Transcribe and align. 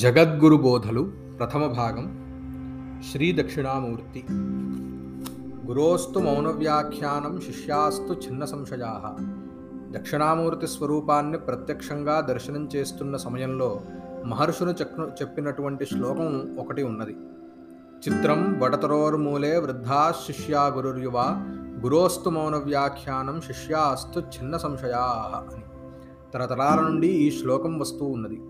జగద్గురు 0.00 0.56
బోధలు 0.56 1.12
ప్రథమ 1.38 1.66
భాగం 1.66 2.04
శ్రీ 3.12 3.32
దక్షిణామూర్తి. 3.32 4.24
గురోస్తు 5.66 6.18
మౌనవ్యాఖ్యానం 6.18 7.40
శిష్యాస్తు 7.40 8.12
చిన్న 8.12 8.44
సంశయా. 8.44 9.16
దక్షిణామూర్తి 9.90 10.66
స్వరూపాన్ని 10.66 11.38
ప్రత్యక్షంగా 11.38 12.20
దర్శనం 12.20 12.68
చేస్తున్న 12.76 13.16
సమయంలో 13.16 13.80
మహర్షులు 14.24 14.70
చెప్పినటువంటి 15.00 15.86
శ్లోకం 15.86 16.56
ఒకటి 16.58 16.82
ఉన్నది. 16.82 17.16
చిత్రం 18.08 18.60
వడతరోర్మూలే 18.60 19.58
వృద్ధా 19.58 20.14
శిష్యా 20.26 20.66
గురుర్యువ 20.66 21.22
గురోస్తు 21.84 22.30
మౌనవ్యాఖ్యానం 22.30 23.40
శిష్యాస్తు 23.40 24.20
చిన్న 24.20 24.56
సంశయా 24.56 25.30
అని. 25.52 25.62
తరతరాల 26.34 26.80
నుండి 26.80 27.08
ఈ 27.08 27.40
శ్లోకం 27.40 27.78
వస్తూ 27.78 28.04
ఉన్నది. 28.04 28.40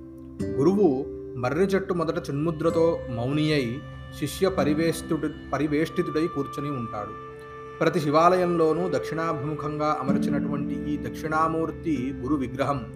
గురువు 0.47 1.20
మర్రి 1.37 1.65
చెట్టు 1.65 1.95
మొదట 1.95 2.29
చిన్ముద్రతో 2.29 3.01
మౌని 3.11 3.53
అయి 3.53 3.83
శిష్య 4.19 4.49
పరివేష్టుడు 4.49 5.51
పరివేష్టితుడై 5.53 6.27
కూర్చొని 6.27 6.71
ఉంటాడు. 6.71 7.31
ప్రతి 7.79 8.01
శివాలయంలోనూ 8.01 8.89
దక్షిణాభిముఖంగా 8.89 9.99
అమర్చినటువంటి 10.01 10.91
ఈ 10.91 10.97
దక్షిణామూర్తి 10.97 12.13
గురు 12.17 12.35
విగ్రహం 12.35 12.93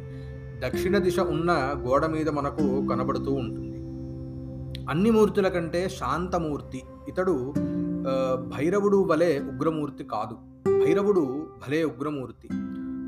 దక్షిణ 0.59 0.99
దిశ 0.99 1.21
ఉన్న 1.21 1.75
గోడ 1.77 2.07
మీద 2.07 2.29
మనకు 2.29 2.89
కనబడుతూ 2.89 3.33
ఉంటుంది. 3.33 3.77
అన్ని 4.91 5.11
మూర్తుల 5.11 5.49
కంటే 5.49 5.89
శాంతమూర్తి. 5.89 6.83
ఇతడు 7.09 7.55
భైరవుడు 8.37 8.97
వలె 8.97 9.39
ఉగ్రమూర్తి 9.39 10.05
కాదు. 10.05 10.35
భైరవుడు 10.85 11.47
భలే 11.67 11.85
ఉగ్రమూర్తి. 11.85 12.49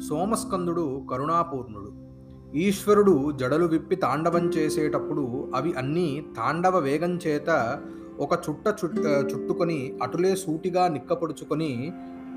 సోమస్కందుడు 0.09 1.07
కరుణాపూర్ణుడు. 1.11 2.06
ఈశ్వరుడు 2.55 3.33
జడలు 3.33 3.67
విప్పి 3.67 3.97
తాండవం 3.97 4.49
చేసేటప్పుడు 4.49 5.51
అవి 5.55 5.75
అన్నీ 5.79 6.25
తాండవ 6.37 6.79
వేగం 6.79 7.19
చేత 7.27 7.79
ఒక 8.21 8.33
చుట్ట 8.35 8.67
చుట్ట 8.69 9.07
చుట్టుకొని 9.33 9.99
అటులే 10.03 10.37
సూటిగా 10.37 10.89
నిక్కపొడుచుకొని 10.89 11.93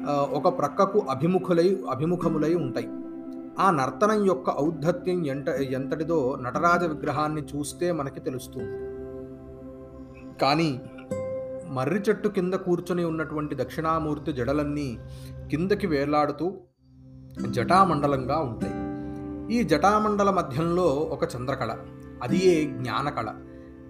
ఒక 0.10 0.60
ప్రక్కకు 0.60 1.00
అభిముఖులై 1.10 1.78
అభిముఖములై 1.90 2.54
ఉంటాయి. 2.54 2.88
ఆ 3.60 3.72
నర్తనం 3.72 4.26
యొక్క 4.26 4.50
ఔద్ధత్యం 4.58 5.26
ఎంత 5.26 5.48
ఎంతటిదో 5.48 6.38
నటరాజ 6.42 6.84
విగ్రహాన్ని 6.84 7.42
చూస్తే 7.42 7.92
మనకి 7.92 8.20
తెలుస్తుంది. 8.20 8.72
కానీ 10.42 10.82
మర్రి 11.68 12.00
చెట్టు 12.00 12.28
కింద 12.28 12.54
కూర్చొని 12.54 13.06
ఉన్నటువంటి 13.06 13.56
దక్షిణామూర్తి 13.56 14.34
జడలన్నీ 14.34 14.98
కిందకి 15.52 15.88
వేలాడుతూ 15.88 16.58
జటామండలంగా 17.50 18.40
ఉంటాయి. 18.40 18.79
ఈ 19.52 19.64
జటామండల 19.64 20.30
మధ్యంలో 20.30 20.84
ఒక 20.84 21.24
చంద్రకళ. 21.24 21.76
అది 22.24 22.48
ఏ 22.48 22.66
జ్ఞానకళ? 22.66 23.30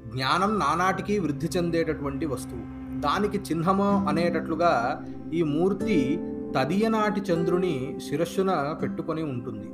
జ్ఞానం 0.08 0.60
నానాటికి 0.60 1.20
వృద్ధి 1.20 1.50
చెందేటటువంటి 1.58 2.26
వస్తువు. 2.26 2.62
దానికి 3.00 3.38
చిహ్నము 3.38 4.08
అనేటట్లుగా 4.10 5.04
ఈ 5.34 5.44
మూర్తి 5.44 6.20
తదియనాటి 6.58 7.22
చంద్రుని 7.22 8.00
శిరస్సున 8.10 8.76
పెట్టుకొని 8.82 9.24
ఉంటుంది. 9.24 9.68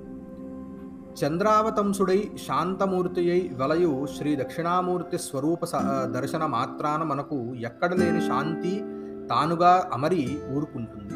చంద్రావతంసుడై 1.26 2.32
శాంతమూర్తి 2.48 3.32
అయి 3.32 3.52
వలయు 3.58 4.08
శ్రీ 4.18 4.36
దక్షిణామూర్తి 4.36 5.18
స్వరూప 5.18 5.66
దర్శన 6.06 6.46
మాత్రాన 6.46 7.04
మనకు 7.04 7.56
ఎక్కడ 7.56 7.94
లేని 7.94 8.22
శాంతి 8.22 8.80
తానుగా 9.28 9.90
అమరి 9.94 10.40
ఊరుకుంటుంది. 10.52 11.14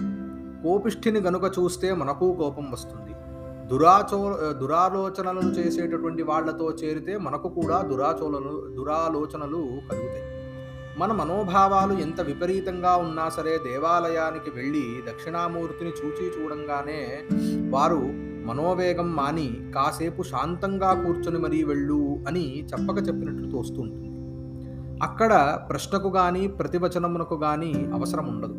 కోపిష్ఠిని 0.63 1.19
గనుక 1.19 1.43
చూస్తే 1.59 1.93
మనకు 1.93 2.33
కోపం 2.33 2.71
వస్తుంది. 2.71 3.13
దురాచో 3.69 4.19
దురాలోచనలను 4.53 5.49
చేసేటటువంటి 5.49 6.23
వాళ్ళతో 6.23 6.71
చేరితే 6.71 7.17
మనకు 7.17 7.47
కూడా 7.49 7.81
దురాచోలను 7.81 8.53
దురాలోచనలు 8.75 9.61
కలుగుతాయి. 9.91 10.25
మన 10.97 11.11
మనోభావాలు 11.11 11.93
ఎంత 11.99 12.21
విపరీతంగా 12.21 12.95
ఉన్నా 12.95 13.29
సరే 13.29 13.57
దేవాలయానికి 13.57 14.49
వెళ్ళి 14.49 14.85
దక్షిణామూర్తిని 15.07 15.89
చూచి 15.89 16.25
చూడంగానే 16.25 17.01
వారు 17.69 18.01
మనోవేగం 18.45 19.15
మాని 19.15 19.71
కాసేపు 19.75 20.23
శాంతంగా 20.23 20.93
కూర్చొని 20.93 21.39
మరీ 21.39 21.63
వెళ్ళు 21.63 22.21
అని 22.27 22.63
చెప్పక 22.73 22.97
చెప్పినట్లు 23.07 23.51
తోస్తుంటుంది 23.51 24.07
అక్కడ 25.03 25.33
ప్రశ్నకు 25.69 26.09
కానీ 26.09 26.47
ప్రతివచనమునకు 26.47 27.35
కానీ 27.37 27.73
అవసరం 27.93 28.27
ఉండదు 28.27 28.55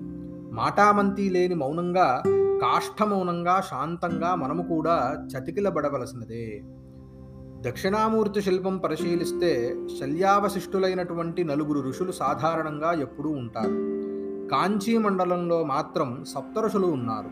మాటామంతి 0.52 1.30
లేని 1.30 1.54
మౌనంగా 1.54 2.22
కాష్ఠమౌనంగా 2.60 3.60
శాంతంగా 3.60 4.34
మనము 4.34 4.62
కూడా 4.62 5.26
చతికిలబడవలసినదే. 5.28 6.60
దక్షిణామూర్తి 7.60 8.42
శిల్పం 8.42 8.78
పరిశీలిస్తే 8.78 9.76
శల్యావశిష్టులైనటువంటి 10.00 11.44
నలుగురు 11.44 11.88
ఋషులు 11.88 12.12
సాధారణంగా 12.12 12.92
ఎప్పుడూ 12.92 13.30
ఉంటారు. 13.30 13.90
కాంచీ 14.48 14.98
మండలంలో 14.98 15.64
మాత్రం 15.64 16.24
సప్తఋషులు 16.24 16.86
ఉన్నారు. 16.86 17.28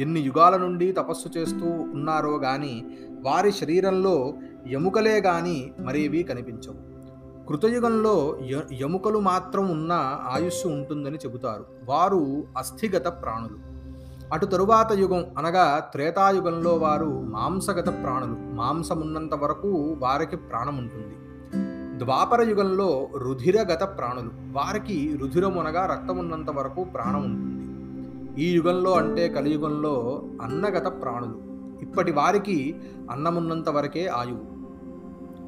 ఎన్ని 0.00 0.20
యుగాల 0.20 0.56
నుండి 0.56 0.92
తపస్సు 0.92 1.38
చేస్తూ 1.38 1.66
ఉన్నారో 1.66 2.36
గాని 2.36 2.84
వారి 3.20 3.52
శరీరంలో 3.52 4.34
ఎముకలే 4.66 5.20
గాని 5.20 5.72
మరేవీ 5.80 6.22
కనిపించవు. 6.22 6.90
కృతయుగంలో 7.46 8.38
ఎముకలు 8.72 9.18
మాత్రం 9.18 9.70
ఉన్న 9.70 9.92
ఆయుస్సు 10.22 10.68
ఉంటుందని 10.68 11.16
చెబుతారు. 11.16 11.66
వారు 11.84 12.44
అస్థిగత 12.58 13.06
ప్రాణులు. 13.08 13.69
అటు 14.32 14.46
తరువాత 14.46 14.92
యుగం 14.92 15.24
అనగా 15.38 15.78
త్రేతాయుగంలో 15.92 16.70
వారు 16.70 17.24
మాంసగత 17.28 17.88
ప్రాణులు 18.02 18.54
మాంసమున్నంత 18.54 19.34
వరకు 19.34 19.96
వారికి 19.98 20.36
ప్రాణం 20.36 20.78
ఉంటుంది 20.78 21.14
ద్వాపర 21.98 22.42
యుగంలో 22.42 23.08
రుధిరగత 23.16 23.82
ప్రాణులు 23.82 24.30
వారికి 24.52 25.18
రుధిరం 25.20 25.58
అనగా 25.58 25.86
రక్తమున్నంత 25.86 26.50
వరకు 26.50 26.84
ప్రాణం 26.84 27.24
ఉంటుంది 27.24 27.60
ఈ 28.42 28.50
యుగంలో 28.50 28.92
అంటే 28.92 29.28
కలియుగంలో 29.28 30.22
అన్నగత 30.42 31.02
ప్రాణులు 31.02 31.50
ఇప్పటి 31.82 32.12
వారికి 32.12 32.76
అన్నమున్నంత 33.10 33.68
వరకే 33.68 34.06
ఆయువు. 34.06 34.60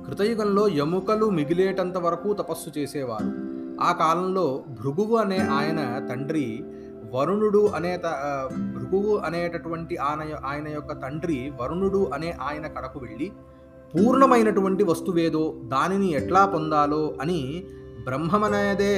కృతయుగంలో 0.06 0.68
ఎముకలు 0.68 1.30
మిగిలేటంత 1.30 1.96
వరకు 1.96 2.32
తపస్సు 2.32 2.78
చేసేవారు. 2.78 3.52
ఆ 3.82 3.92
కాలంలో 3.92 4.64
భృగువు 4.68 5.16
అనే 5.16 5.38
ఆయన 5.38 6.06
తండ్రి 6.08 6.64
వరుణుడు 7.12 7.66
అనే 7.74 7.96
త- 7.96 8.18
భృగువు 8.74 9.16
అనేటటువంటి 9.16 9.96
ఆయన 9.96 10.20
ఆయన 10.44 10.68
యొక్క 10.68 10.92
తండ్రి 11.02 11.52
వరుణుడు 11.60 12.10
అనే 12.14 12.30
ఆయన 12.42 12.66
కడకు 12.66 12.98
వెళ్ళి 12.98 13.28
పూర్ణమైనటువంటి 13.94 14.82
వస్తువేదో 14.82 15.54
దానిని 15.64 16.12
ఎట్లా 16.12 16.44
పొందాలో 16.46 17.14
అని 17.20 17.64
బ్రహ్మమనేదే 18.04 18.94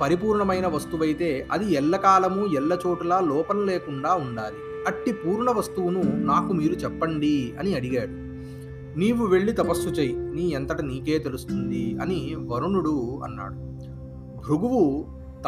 పరిపూర్ణమైన 0.00 0.66
వస్తువైతే 0.66 1.48
అది 1.52 1.74
ఎల్లకాలము 1.74 2.46
ఎల్ల 2.54 2.78
చోటులా 2.86 3.20
లోపం 3.20 3.66
లేకుండా 3.66 4.14
ఉండాలి. 4.14 4.56
అట్టి 4.86 5.12
పూర్ణ 5.12 5.50
వస్తువును 5.50 6.02
నాకు 6.24 6.52
మీరు 6.52 6.72
చెప్పండి 6.74 7.54
అని 7.58 7.74
అడిగాడు. 7.74 8.14
నీవు 8.96 9.26
వెళ్ళి 9.26 9.52
తపస్సు 9.52 9.88
చెయ్యి 9.88 10.16
నీ 10.16 10.42
ఎంతట 10.48 10.80
నీకే 10.80 11.18
తెలుస్తుంది 11.18 11.98
అని 12.02 12.36
వరుణుడు 12.46 12.94
అన్నాడు. 13.24 13.58
భృగువు 14.40 14.82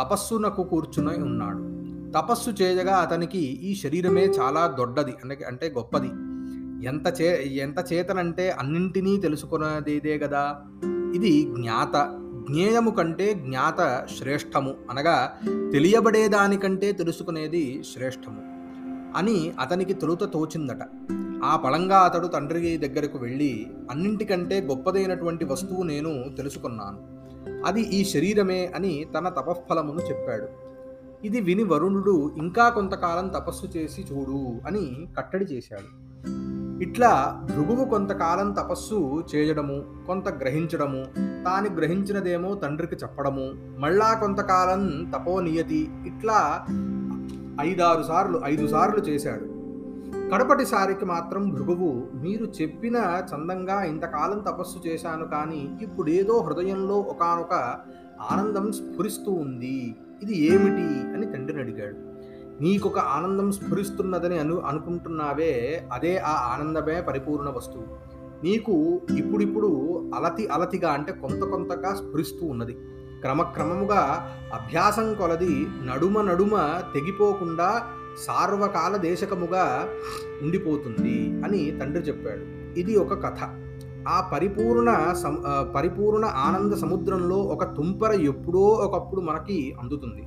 తపస్సునకు 0.00 0.62
కూర్చుని 0.62 1.22
ఉన్నాడు. 1.22 1.80
తపస్సు 2.12 2.50
చేయగా 2.50 2.96
అతనికి 2.96 3.38
ఈ 3.38 3.74
శరీరమే 3.74 4.24
చాలా 4.24 4.66
దొడ్డది 4.66 5.10
అంటే 5.10 5.44
అంటే 5.48 5.74
గొప్పది. 5.76 6.10
ఎంత 6.86 7.20
చే 7.20 7.42
ఎంత 7.42 7.92
చేతనంటే 7.92 8.50
అన్నింటినీ 8.50 9.16
తెలుసుకునేదే 9.16 10.18
కదా 10.18 10.56
ఇది 11.14 11.42
జ్ఞాత 11.42 12.16
జ్ఞేయము 12.50 12.90
కంటే 12.90 13.34
జ్ఞాత 13.34 14.06
శ్రేష్టము 14.18 14.74
అనగా 14.90 15.36
తెలియబడేదానికంటే 15.72 16.92
తెలుసుకునేది 16.92 17.82
శ్రేష్టము 17.94 18.42
అని 19.16 19.52
అతనికి 19.60 19.92
తొలుత 19.92 20.24
తోచిందట. 20.24 20.82
ఆ 21.44 21.56
పళంగా 21.56 21.98
అతడు 21.98 22.26
తండ్రి 22.26 22.76
దగ్గరకు 22.76 23.18
వెళ్ళి 23.18 23.66
అన్నింటికంటే 23.90 24.60
గొప్పదైనటువంటి 24.60 25.44
వస్తువు 25.44 25.82
నేను 25.82 26.28
తెలుసుకున్నాను. 26.36 27.19
అది 27.66 27.80
ఈ 27.80 28.04
శరీరమే 28.04 28.72
అని 28.74 29.06
తన 29.18 29.28
తపఫలమును 29.28 29.98
చెప్పాడు. 29.98 30.70
ఇది 31.26 31.40
విని 31.40 31.62
వరుణుడు 31.62 32.32
ఇంకా 32.36 32.68
కొంతకాలం 32.68 33.28
తపస్సు 33.28 33.66
చేసి 33.66 34.06
చూడు 34.12 34.66
అని 34.66 35.08
కట్టడి 35.18 35.44
చేశాడు. 35.44 36.10
ఇట్లా 36.82 37.42
భృగువు 37.44 37.84
కొంతకాలం 37.84 38.52
తపస్సు 38.52 39.22
చేయడము 39.34 39.84
కొంత 40.06 40.28
గ్రహించడము 40.28 41.04
తాను 41.44 41.76
గ్రహించినదేమో 41.76 42.54
తండ్రికి 42.54 42.96
చెప్పడము 42.96 43.50
మళ్ళా 43.78 44.14
కొంతకాలం 44.14 45.12
తపోనియతి 45.16 45.88
ఇట్లా 46.06 46.66
ఐదారు 47.60 48.02
సార్లు 48.02 48.40
ఐదు 48.44 48.68
సార్లు 48.68 49.04
చేశాడు. 49.04 49.49
కడపటిసారికి 50.32 51.04
మాత్రం 51.04 51.48
భృగువు 51.48 52.06
మీరు 52.14 52.44
చెప్పిన 52.62 53.22
చందంగా 53.34 53.82
ఇంతకాలం 53.82 54.38
తపస్సు 54.38 54.88
చేశాను 54.88 55.24
కానీ 55.24 55.78
ఇప్పుడేదో 55.82 56.40
హృదయంలో 56.40 56.94
ఒకానొక 56.94 57.76
ఆనందం 58.32 58.72
స్ఫురిస్తూ 58.72 59.32
ఉంది. 59.32 59.96
ఇది 60.22 60.38
ఏమిటి? 60.38 61.12
అని 61.12 61.26
తండ్రిని 61.26 61.62
అడిగాడు. 61.62 61.96
నీకొక 62.62 62.98
ఆనందం 62.98 63.52
స్ఫురిస్తున్నదని 63.52 64.38
అను 64.38 64.60
అనుకుంటున్నావే 64.60 65.84
అదే 65.92 66.18
ఆ 66.18 66.30
ఆనందమే 66.30 67.00
పరిపూర్ణ 67.00 67.48
వస్తువు. 67.48 68.10
నీకు 68.44 69.00
ఇప్పుడిప్పుడు 69.18 70.10
అలతి 70.14 70.46
అలతిగా 70.46 70.92
అంటే 70.92 71.12
కొంత 71.12 71.42
కొంతగా 71.42 71.94
స్ఫురిస్తూ 71.94 72.46
ఉన్నది. 72.46 72.72
క్రమక్రమముగా 73.20 74.30
అభ్యాసం 74.54 75.14
కొలది 75.14 75.66
నడుమ 75.84 76.22
నడుమ 76.22 76.80
తెగిపోకుండా 76.94 77.82
సార్వకాల 78.18 78.96
దేశకముగా 78.96 79.88
ఉండిపోతుంది 80.42 81.42
అని 81.44 81.70
తండ్రి 81.70 82.02
చెప్పాడు. 82.02 82.74
ఇది 82.78 82.96
ఒక 82.96 83.14
కథ. 83.26 83.38
ఆ 84.08 84.30
పరిపూర్ణ 84.32 85.12
సమ 85.22 85.36
పరిపూర్ణ 85.74 86.24
ఆనంద 86.24 86.72
సముద్రంలో 86.72 87.36
ఒక 87.36 87.64
తుంపర 87.64 88.12
ఎప్పుడో 88.12 88.58
ఒకప్పుడు 88.58 89.20
మనకి 89.20 89.76
అందుతుంది. 89.82 90.22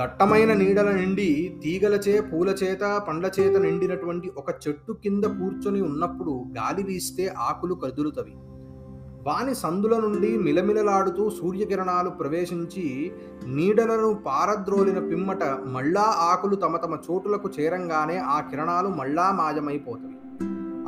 దట్టమైన 0.00 0.52
నీడల 0.52 0.90
నిండి 0.90 1.60
తీగలచే 1.62 2.20
పూల 2.20 2.48
చేత 2.48 3.02
పండ్ల 3.08 3.30
చేత 3.40 3.56
నిండినటువంటి 3.56 4.32
ఒక 4.36 4.50
చెట్టు 4.68 4.92
కింద 4.92 5.24
కూర్చొని 5.24 5.80
ఉన్నప్పుడు 5.80 6.30
గాలి 6.30 6.82
వీస్తే 6.82 7.26
ఆకులు 7.38 7.74
కదులుతవి. 7.74 8.34
వాని 9.28 9.54
సందుల 9.54 9.98
నుండి 10.00 10.38
మిలమిలలాడుతూ 10.38 11.30
సూర్యకిరణాలు 11.30 12.10
ప్రవేశించి 12.10 13.12
నీడలను 13.46 14.14
పారద్రోలిన 14.26 14.98
పిమ్మట 14.98 15.44
మళ్ళా 15.44 16.02
ఆకులు 16.02 16.56
తమ 16.56 16.76
తమ 16.76 16.98
చోటులకు 17.10 17.50
చేరంగానే 17.60 18.18
ఆ 18.18 18.40
కిరణాలు 18.40 18.88
మళ్ళా 18.88 19.32
మాయమైపోతాయి. 19.32 20.14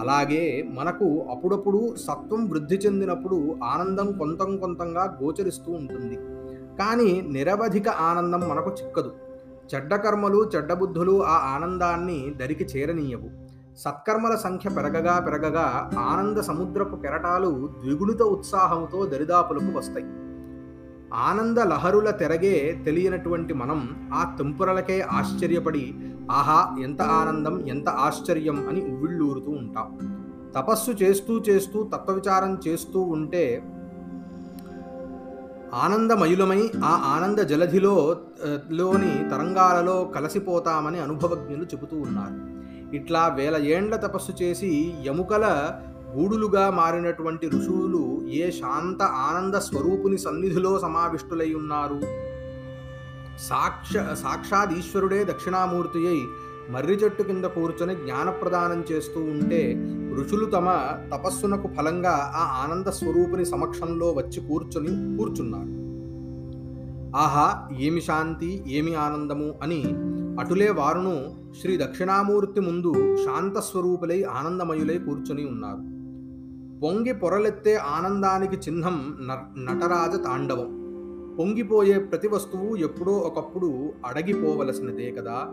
అలాగే 0.00 0.68
మనకు 0.74 1.26
అప్పుడప్పుడు 1.30 1.94
సత్వం 1.96 2.48
వృద్ధి 2.50 2.74
చెందినప్పుడు 2.74 3.56
ఆనందం 3.64 4.12
కొంతం 4.12 4.56
కొంతంగా 4.56 5.18
గోచరిస్తూ 5.22 5.72
ఉంటుంది. 5.72 6.16
కానీ 6.78 7.20
నిరవధిక 7.20 7.88
ఆనందం 7.88 8.40
మనకు 8.40 8.70
చిక్కదు. 8.70 9.12
చెడ్డ 9.74 9.94
కర్మలు 9.94 10.50
చెడ్డ 10.56 10.72
బుద్ధులు 10.72 11.24
ఆ 11.24 11.36
ఆనందాన్ని 11.54 12.34
దరికి 12.36 12.64
చేరనీయవు. 12.64 13.39
సత్కర్మల 13.76 14.36
సంఖ్య 14.36 14.70
పెరగగా 14.70 15.18
పెరగగా 15.18 15.90
ఆనంద 15.98 16.38
సముద్రపు 16.38 16.96
కెరటాలు 16.96 17.70
ద్విగుణిత 17.82 18.22
ఉత్సాహంతో 18.22 19.06
దరిదాపులకు 19.06 19.78
వస్తాయి. 19.78 20.06
ఆనంద 21.12 21.58
లహరుల 21.58 22.10
తెరగే 22.10 22.82
తెలియనటువంటి 22.84 23.54
మనం 23.54 24.10
ఆ 24.14 24.36
తుంపురలకే 24.38 25.00
ఆశ్చర్యపడి 25.00 25.94
ఆహా 26.30 26.76
ఎంత 26.82 27.02
ఆనందం 27.02 27.66
ఎంత 27.66 27.88
ఆశ్చర్యం 27.88 28.68
అని 28.68 28.80
ఉవ్విళ్ళూరుతూ 28.80 29.50
ఉంటాం. 29.50 29.98
తపస్సు 30.56 30.90
చేస్తూ 30.90 31.38
చేస్తూ 31.38 31.82
తత్వవిచారం 31.82 32.58
చేస్తూ 32.68 33.00
ఉంటే 33.00 33.62
ఆనందమయులమై 35.74 36.70
ఆ 36.84 37.02
ఆనంద 37.04 37.38
జలధిలో 37.38 38.16
లోని 38.70 39.30
తరంగాలలో 39.30 40.04
కలసిపోతామని 40.04 41.00
అనుభవజ్ఞులు 41.00 41.64
చెబుతూ 41.64 42.00
ఉన్నారు. 42.00 42.59
ఇట్లా 42.94 43.28
వేల 43.28 43.56
ఏండ్ల 43.56 43.96
తపస్సు 43.96 44.42
చేసి 44.42 44.94
ఎముకల 45.06 45.44
గూడులుగా 46.16 46.70
మారినటువంటి 46.70 47.48
ఋషువులు 47.48 48.22
ఏ 48.30 48.50
శాంత 48.50 49.02
ఆనంద 49.02 49.54
స్వరూపుని 49.54 50.18
సన్నిధిలో 50.18 50.78
సమావిష్టులై 50.78 51.54
ఉన్నారు? 51.54 52.00
సాక్ష 53.48 53.92
సాక్షాత్ 54.14 54.72
ఈశ్వరుడే 54.72 55.24
దక్షిణామూర్తి 55.24 56.08
అయి 56.08 56.22
మర్రి 56.70 56.92
చెట్టు 56.92 57.22
కింద 57.22 57.44
కూర్చొని 57.44 57.94
జ్ఞానప్రదానం 57.94 58.84
చేస్తూ 58.92 59.20
ఉంటే 59.20 59.60
ఋషులు 60.16 60.46
తమ 60.46 60.68
తపస్సునకు 61.12 61.68
ఫలంగా 61.68 62.32
ఆ 62.34 62.64
ఆనంద 62.64 62.86
స్వరూపుని 62.86 63.44
సమక్షంలో 63.44 64.12
వచ్చి 64.12 64.40
కూర్చొని 64.40 65.16
కూర్చున్నారు. 65.18 65.72
ఆహా 67.16 67.46
ఏమి 67.80 68.00
శాంతి 68.00 68.64
ఏమి 68.66 68.94
ఆనందము 68.94 69.54
అని 69.62 69.80
అటులే 70.40 70.70
వారును 70.70 71.14
శ్రీ 71.58 71.76
దక్షిణామూర్తి 71.76 72.60
ముందు 72.60 73.16
శాంత 73.16 73.58
స్వరూపులై 73.58 74.22
ఆనందమయులై 74.22 74.98
కూర్చొని 74.98 75.44
ఉన్నారు. 75.44 75.76
పొంగి 76.80 77.12
పొరలెత్తే 77.12 77.76
ఆనందానికి 77.76 78.56
చిహ్నం 78.56 79.18
న- 79.20 79.54
నటరాజ 79.58 80.24
తాండవం. 80.24 80.80
పొంగిపోయే 81.38 81.98
ప్రతి 81.98 82.28
వస్తువు 82.28 82.76
ఎప్పుడో 82.76 83.12
ఒకప్పుడు 83.12 83.92
అడగిపోవలసినదే 84.06 85.10
కదా. 85.10 85.48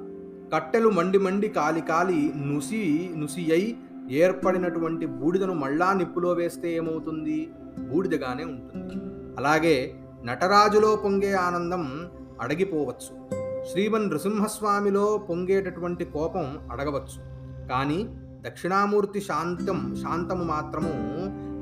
కట్టెలు 0.54 0.90
మండి 0.90 1.18
మండి 1.18 1.48
కాలి 1.48 1.82
కాలి 1.82 2.34
నుసి 2.36 3.10
నుసి 3.18 3.52
అయి 3.52 3.78
ఏర్పడినటువంటి 4.12 5.06
బూడిదను 5.06 5.54
మళ్ళా 5.54 5.94
నిప్పులో 5.94 6.32
వేస్తే 6.32 6.76
ఏమవుతుంది? 6.76 7.50
బూడిదగానే 7.92 8.44
ఉంటుంది. 8.44 8.94
అలాగే 9.38 9.96
నటరాజులో 10.24 10.96
పొంగే 10.96 11.34
ఆనందం 11.34 12.08
అడగిపోవచ్చు. 12.42 13.37
శ్రీమన్ 13.72 14.10
నృసింహస్వామిలో 14.10 15.26
పొంగేటటువంటి 15.30 16.06
కోపం 16.06 16.70
అడగవచ్చు. 16.72 17.38
కానీ 17.68 18.10
దక్షిణామూర్తి 18.48 19.22
శాంతం 19.22 19.98
శాంతము 20.04 20.44
మాత్రము 20.44 20.92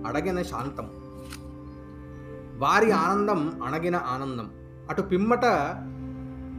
అడగిన 0.07 0.41
శాంతం 0.41 0.89
వారి 2.57 2.91
ఆనందం 2.91 3.61
అణగిన 3.63 3.95
ఆనందం. 3.95 4.51
అటు 4.89 5.01
పిమ్మట 5.01 5.41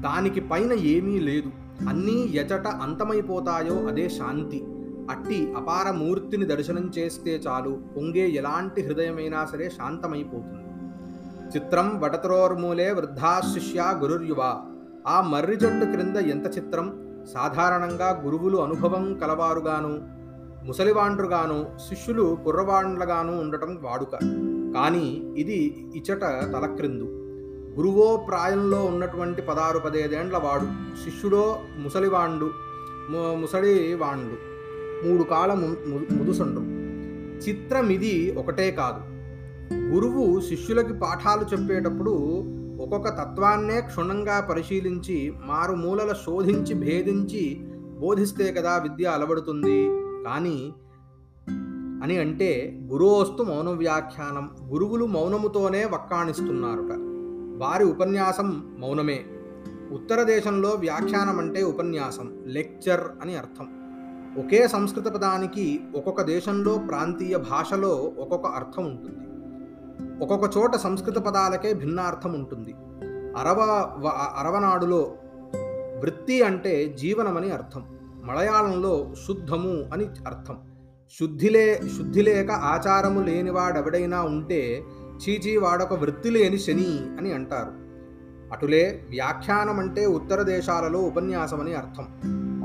దానికి 0.02 0.40
పైన 0.40 0.72
ఏమీ 0.72 1.18
లేదు. 1.18 1.50
అన్నీ 1.88 2.12
ఎచట 2.12 2.66
అంతమైపోతాయో 2.66 3.86
అదే 3.86 4.08
శాంతి. 4.08 4.64
అట్టి 5.10 5.54
అపార 5.56 5.90
మూర్తిని 5.90 6.44
దర్శనం 6.44 6.92
చేస్తే 6.98 7.42
చాలు. 7.48 7.78
పొంగే 7.96 8.28
ఎలాంటి 8.28 8.86
హృదయమైనా 8.86 9.44
సరే 9.44 9.68
శాంతమైపోతుంది. 9.68 10.62
చిత్రం 11.56 12.00
వటతరోర్మూలే 12.00 12.92
వృద్ధా 12.92 13.40
శిష్య 13.54 13.94
గురుర్యువ. 13.96 14.70
ఆ 15.06 15.20
మర్రి 15.20 15.56
జట్టు 15.56 15.84
క్రింద 15.84 16.16
ఎంత 16.16 16.58
చిత్రం? 16.58 17.06
సాధారణంగా 17.34 18.22
గురువులు 18.24 18.56
అనుభవం 18.56 19.14
కలవారుగాను 19.14 20.00
ముసలివాండ్రుగాను 20.66 21.66
శిష్యులు 21.88 22.38
కుర్రవాండ్లగాను 22.44 23.40
ఉండటం 23.40 23.78
వాడుక. 23.82 24.12
కానీ 24.74 25.34
ఇది 25.36 25.88
ఇచట 25.94 26.20
తలక్రిందు. 26.22 27.04
గురువో 27.76 28.16
ప్రాయంలో 28.16 28.84
ఉన్నటువంటి 28.84 29.42
పదారు 29.42 29.78
పదేదేండ్ల 29.78 30.36
వాడు. 30.36 30.96
శిష్యుడో 31.04 31.58
ముసలివాండు 31.78 32.50
ము- 33.10 33.40
ముసలివాండు. 33.40 34.56
మూడు 35.08 35.22
కాల 35.22 35.52
ము- 35.52 35.88
ము- 35.88 36.18
ముదుసండ్రు. 36.18 36.64
చిత్రం 37.48 37.88
ఇది 37.88 38.34
ఒకటే 38.38 38.70
కాదు. 38.70 39.16
గురువు 39.74 40.40
శిష్యులకి 40.40 40.92
పాఠాలు 40.92 41.40
చెప్పేటప్పుడు 41.40 42.42
ఒక్కొక్క 42.80 43.08
తత్వాన్నే 43.08 43.80
క్షుణ్ణంగా 43.80 44.40
పరిశీలించి 44.40 45.32
మారుమూలల 45.44 46.12
శోధించి 46.12 46.74
భేదించి 46.74 47.60
బోధిస్తే 48.00 48.52
కదా 48.52 48.76
విద్య 48.76 49.04
అలవడుతుంది. 49.04 49.88
కానీ 50.24 50.74
అని 52.02 52.18
అంటే 52.18 52.80
గురువస్తు 52.92 53.42
మౌన 53.42 53.68
వ్యాఖ్యానం 53.68 54.50
గురువులు 54.72 55.06
మౌనముతోనే 55.06 55.84
వక్కాణిస్తున్నారుట. 55.84 56.92
వారి 57.62 57.84
ఉపన్యాసం 57.84 58.76
మౌనమే. 58.78 59.24
ఉత్తర 59.92 60.22
దేశంలో 60.22 60.68
వ్యాఖ్యానం 60.70 61.38
అంటే 61.38 61.62
ఉపన్యాసం 61.62 62.38
లెక్చర్ 62.46 63.00
అని 63.22 63.36
అర్థం. 63.36 63.66
ఒకే 64.44 64.68
సంస్కృత 64.68 65.04
పదానికి 65.04 65.80
ఒక్కొక్క 65.96 66.22
దేశంలో 66.22 66.78
ప్రాంతీయ 66.78 67.36
భాషలో 67.36 68.12
ఒక్కొక్క 68.18 68.46
అర్థం 68.46 68.84
ఉంటుంది. 68.84 69.35
ఒక్కొక్క 70.22 70.56
చోట 70.56 70.76
సంస్కృత 70.76 71.18
పదాలకే 71.18 71.74
భిన్నార్థం 71.74 72.32
ఉంటుంది. 72.32 72.74
అరవ 73.38 73.60
అరవనాడులో 74.38 75.14
వృత్తి 76.00 76.42
అంటే 76.42 76.96
జీవనమని 77.00 77.50
అర్థం. 77.50 77.82
మలయాళంలో 78.24 79.14
శుద్ధము 79.26 79.84
అని 79.92 80.04
అర్థం. 80.04 80.58
శుద్ధిలే 81.18 81.80
శుద్ధి 81.98 82.22
లేక 82.22 82.50
ఆచారము 82.50 83.20
లేనివాడెవడైనా 83.20 84.22
ఉంటే 84.22 84.84
చీచీ 85.16 85.56
వాడొక 85.56 85.92
వృత్తి 85.92 86.30
లేని 86.30 86.58
శని 86.58 86.98
అని 87.18 87.32
అంటారు. 87.32 87.86
అటులే 88.52 89.06
వ్యాఖ్యానం 89.10 89.80
అంటే 89.80 90.06
ఉత్తర 90.06 90.42
దేశాలలో 90.42 90.98
ఉపన్యాసం 90.98 91.60
అని 91.60 91.74
అర్థం. 91.74 92.06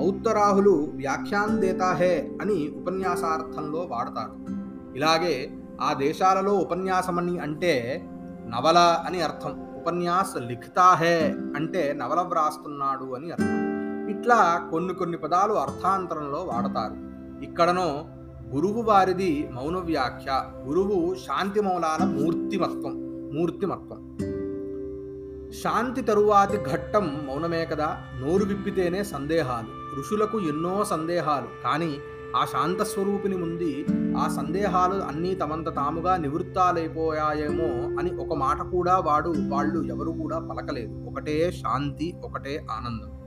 ఔత్తరాహులు 0.01 0.91
వ్యాఖ్యాన్ 0.95 1.59
దేతాహే 1.59 2.31
అని 2.41 2.73
ఉపన్యాసార్థంలో 2.77 3.79
వాడతారు. 3.79 4.61
ఇలాగే 4.97 5.53
ఆ 5.81 5.93
దేశాలలో 5.93 6.53
ఉపన్యాసమని 6.53 7.39
అంటే 7.39 8.05
నవల 8.47 8.77
అని 8.77 9.21
అర్థం. 9.21 9.67
ఉపన్యాస్ 9.75 10.41
లిఖితాహే 10.41 11.35
అంటే 11.55 11.93
నవల 11.97 12.19
వ్రాస్తున్నాడు 12.19 13.15
అని 13.15 13.31
అర్థం. 13.31 13.71
ఇట్లా 14.09 14.67
కొన్ని 14.71 14.93
కొన్ని 14.93 15.17
పదాలు 15.17 15.53
అర్థాంతరంలో 15.53 16.37
వాడతారు. 16.37 17.11
ఇక్కడనో 17.43 18.05
గురువు 18.55 18.81
వారిది 18.81 19.49
మౌన 19.53 19.77
వ్యాఖ్య 19.77 20.43
గురువు 20.67 21.15
శాంతి 21.15 21.61
మౌలాల 21.61 22.05
మూర్తిమత్వం 22.05 22.93
మూర్తిమత్వం. 23.33 24.17
శాంతి 25.63 26.01
తరువాతి 26.01 26.57
ఘట్టం 26.57 27.27
మౌనమే 27.27 27.65
కదా 27.65 27.97
నోరు 28.19 28.45
విప్పితేనే 28.45 29.03
సందేహాలు. 29.03 29.99
ఋషులకు 29.99 30.39
ఎన్నో 30.39 30.83
సందేహాలు 30.83 31.47
కానీ 31.63 31.97
ఆ 32.35 32.45
శాంత 32.45 32.81
స్వరూపిని 32.81 33.37
ముందు 33.37 33.73
ఆ 34.17 34.27
సందేహాలు 34.27 34.93
అన్నీ 34.93 35.35
తమంత 35.35 35.75
తాముగా 35.75 36.17
నివృత్తాలైపోయాయేమో 36.17 37.99
అని 37.99 38.15
ఒక 38.15 38.37
మాట 38.37 38.61
కూడా 38.61 38.99
వాడు 38.99 39.33
వాళ్ళు 39.49 39.83
ఎవరు 39.83 40.11
కూడా 40.11 40.39
పలకలేదు. 40.39 41.05
ఒకటే 41.09 41.51
శాంతి 41.51 42.13
ఒకటే 42.23 42.65
ఆనందం. 42.71 43.21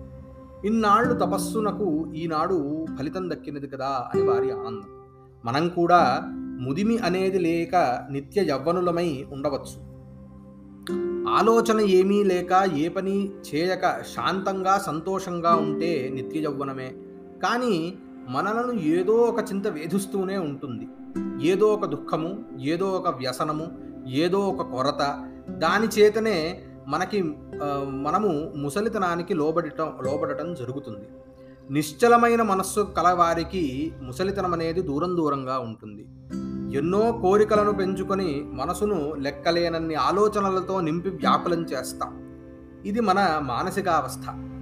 ఇన్నాళ్ళు 0.66 1.14
తపస్సునకు 1.14 2.12
ఈనాడు 2.14 2.86
ఫలితం 2.98 3.30
దక్కినది 3.30 3.68
కదా 3.68 4.10
అని 4.14 4.22
వారి 4.22 4.50
ఆనందం. 4.50 5.02
మనం 5.44 5.68
కూడా 5.68 6.20
ముదిమి 6.60 6.98
అనేది 6.98 7.38
లేక 7.38 8.04
నిత్య 8.10 8.42
యవ్వనులమై 8.42 9.26
ఉండవచ్చు. 9.32 9.94
ఆలోచన 11.28 11.80
ఏమీ 11.80 12.24
లేక 12.24 12.70
ఏ 12.76 12.88
పని 12.88 13.30
చేయక 13.30 14.02
శాంతంగా 14.02 14.78
సంతోషంగా 14.78 15.54
ఉంటే 15.54 16.10
నిత్య 16.14 16.40
యవ్వనమే. 16.40 16.94
కానీ 17.42 17.98
మనలను 18.28 18.72
ఏదో 18.72 19.12
ఒక 19.12 19.40
చింత 19.40 19.68
వేధిస్తూనే 19.68 20.36
ఉంటుంది. 20.36 20.88
ఏదో 21.46 21.66
ఒక 21.66 21.84
దుఃఖము 21.84 22.44
ఏదో 22.60 22.90
ఒక 22.90 23.08
వ్యసనము 23.08 23.66
ఏదో 24.08 24.38
ఒక 24.38 24.62
కొరత 24.66 25.28
దాని 25.48 25.86
చేతనే 25.86 26.62
మనకి 26.88 27.22
మనము 27.90 28.52
ముసలితనానికి 28.56 29.34
లోబడటం 29.34 29.92
లోబడటం 30.04 30.54
జరుగుతుంది. 30.54 31.08
నిశ్చలమైన 31.70 32.42
మనస్సు 32.42 32.80
కలవారికి 32.80 33.92
ముసలితనం 34.02 34.52
అనేది 34.52 34.80
దూరం 34.80 35.16
దూరంగా 35.16 35.58
ఉంటుంది. 35.58 36.06
ఎన్నో 36.78 37.12
కోరికలను 37.12 37.72
పెంచుకొని 37.72 38.44
మనసును 38.52 39.14
లెక్కలేనన్ని 39.14 39.94
ఆలోచనలతో 39.94 40.80
నింపి 40.80 41.08
వ్యాకులం 41.08 41.62
చేస్తాం. 41.62 42.24
ఇది 42.86 43.00
మన 43.00 43.40
మానసికావస్థ. 43.42 44.53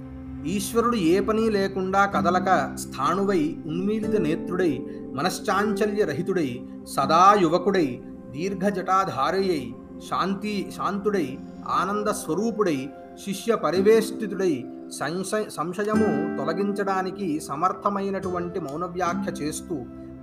ఈశ్వరుడు 0.45 0.95
ఏ 0.95 1.19
పని 1.19 1.49
లేకుండా 1.49 2.05
కదలక 2.05 2.75
స్థాణువై 2.75 3.55
ఉన్మీలిత 3.65 4.15
నేత్రుడై 4.15 4.79
మనశ్చాంచల్య 5.13 6.03
రహితుడై 6.03 6.61
సదా 6.95 7.35
యువకుడై 7.41 8.01
దీర్ఘజటాధారయై 8.31 9.73
శాంతి 10.09 10.71
శాంతుడై 10.77 11.37
ఆనంద 11.67 12.07
స్వరూపుడై 12.07 12.89
శిష్య 13.25 13.55
పరివేష్టితుడై 13.55 14.65
సంశయ 14.99 15.43
సంశయము 15.49 16.37
తొలగించడానికి 16.37 17.39
సమర్థమైనటువంటి 17.39 18.59
మౌనవ్యాఖ్య 18.59 19.43
చేస్తూ 19.43 19.75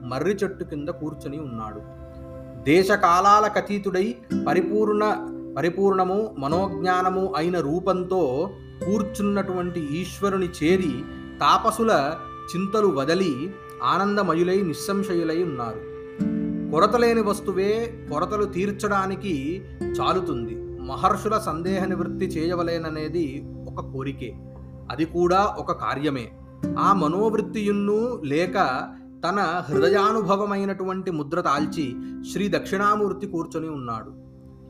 మర్రి 0.02 0.30
చెట్టు 0.30 0.64
కింద 0.64 0.88
కూర్చొని 0.88 1.38
ఉన్నాడు. 1.38 1.80
దేశకాలాల 2.64 3.48
కతీతుడై 3.48 4.14
పరిపూర్ణ 4.46 5.04
పరిపూర్ణము 5.56 6.34
మనోజ్ఞానము 6.38 7.34
అయిన 7.36 7.60
రూపంతో 7.60 8.50
కూర్చున్నటువంటి 8.86 9.80
ఈశ్వరుని 9.80 10.46
చేరి 10.46 11.04
తాపసుల 11.40 12.14
చింతలు 12.56 12.86
వదలి 12.86 13.54
ఆనందమయులై 13.82 14.62
నిస్సంశయులై 14.62 15.42
ఉన్నారు. 15.42 15.90
కొరతలేని 16.70 17.22
వస్తువే 17.22 18.06
కొరతలు 18.12 18.44
తీర్చడానికి 18.44 19.62
చాలుతుంది. 20.00 20.54
మహర్షుల 20.80 21.38
సందేహ 21.38 21.84
నివృత్తి 21.84 22.26
చేయవలేననేది 22.26 23.44
ఒక 23.68 23.84
కోరికే. 23.92 24.34
అది 24.90 25.04
కూడా 25.04 25.56
ఒక 25.58 25.72
కార్యమే. 25.72 26.32
ఆ 26.78 26.92
మనోవృత్తియున్ను 26.92 28.22
లేక 28.24 28.54
తన 29.28 29.62
హృదయానుభవమైనటువంటి 29.68 31.10
ముద్ర 31.10 31.40
తాల్చి 31.40 31.96
శ్రీ 32.32 32.48
దక్షిణామూర్తి 32.48 33.26
కూర్చొని 33.26 33.68
ఉన్నాడు. 33.68 34.19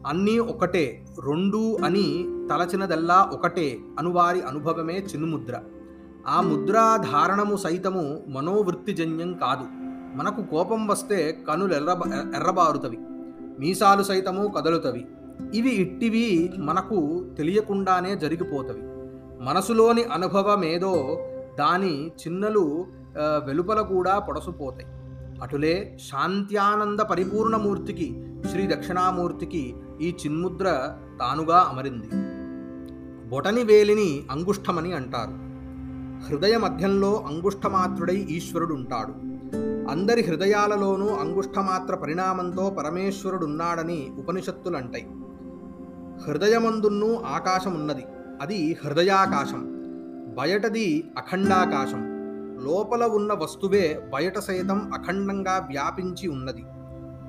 అన్నీ 0.06 0.38
ఒకటే 0.38 1.06
రెండు 1.24 1.78
అని 1.84 2.28
తలచినదల్లా 2.50 3.30
ఒకటే 3.32 3.78
అనువారి 3.98 4.42
అనుభవమే 4.42 4.94
చిన్నుముద్ర. 4.94 5.60
ఆ 6.28 6.40
ముద్రాధారణము 6.40 7.56
సైతము 7.56 8.22
మనోవృత్తిజన్యం 8.28 9.32
కాదు. 9.32 9.64
మనకు 10.18 10.42
కోపం 10.42 10.86
వస్తే 10.86 11.38
కనులు 11.48 11.74
ఎర్రబ 11.74 12.00
ఎర్రబారుతవి. 12.36 12.98
మీసాలు 13.58 14.02
సైతము 14.02 14.48
కదలుతవి. 14.48 15.06
ఇవి 15.54 15.70
ఇట్టివి 15.70 16.52
మనకు 16.58 17.26
తెలియకుండానే 17.38 18.16
జరిగిపోతవి. 18.16 18.82
మనసులోని 19.44 20.04
అనుభవమేదో 20.04 21.18
దాని 21.58 22.06
చిన్నలు 22.06 22.86
వెలుపల 23.18 23.80
కూడా 23.80 24.18
పొడసుపోతాయి. 24.18 24.86
అటులే 25.42 25.98
శాంత్యానంద 26.10 27.00
పరిపూర్ణమూర్తికి 27.00 28.26
శ్రీ 28.50 28.66
దక్షిణామూర్తికి 28.66 29.74
ఈ 30.00 30.16
చిన్ముద్ర 30.26 30.64
తానుగా 31.20 31.66
అమరింది. 31.70 32.10
బొటని 33.28 33.62
వేలిని 33.62 34.26
అంగుష్టమని 34.30 34.92
అంటారు. 34.92 35.50
హృదయ 36.28 36.56
మధ్యంలో 36.56 37.24
అంగుష్టమాత్రుడై 37.26 38.16
ఈశ్వరుడు 38.16 38.74
ఉంటాడు 38.74 39.12
అందరి 39.90 40.22
హృదయాలలోనూ 40.22 41.06
అంగుష్టమాత్ర 41.06 41.94
పరిణామంతో 41.94 42.70
పరమేశ్వరుడున్నాడని 42.70 44.12
ఉపనిషత్తులంటాయి 44.18 45.06
హృదయమందున్ను 46.28 47.22
ఆకాశం 47.22 47.74
ఉన్నది 47.74 48.04
అది 48.40 48.76
హృదయాకాశం. 48.84 49.76
బయటది 50.38 51.10
అఖండాకాశం. 51.18 52.02
లోపల 52.64 53.04
ఉన్న 53.04 53.32
వస్తువే 53.32 54.10
బయట 54.14 54.38
సైతం 54.38 54.92
అఖండంగా 54.94 55.66
వ్యాపించి 55.70 56.28
ఉన్నది. 56.28 56.64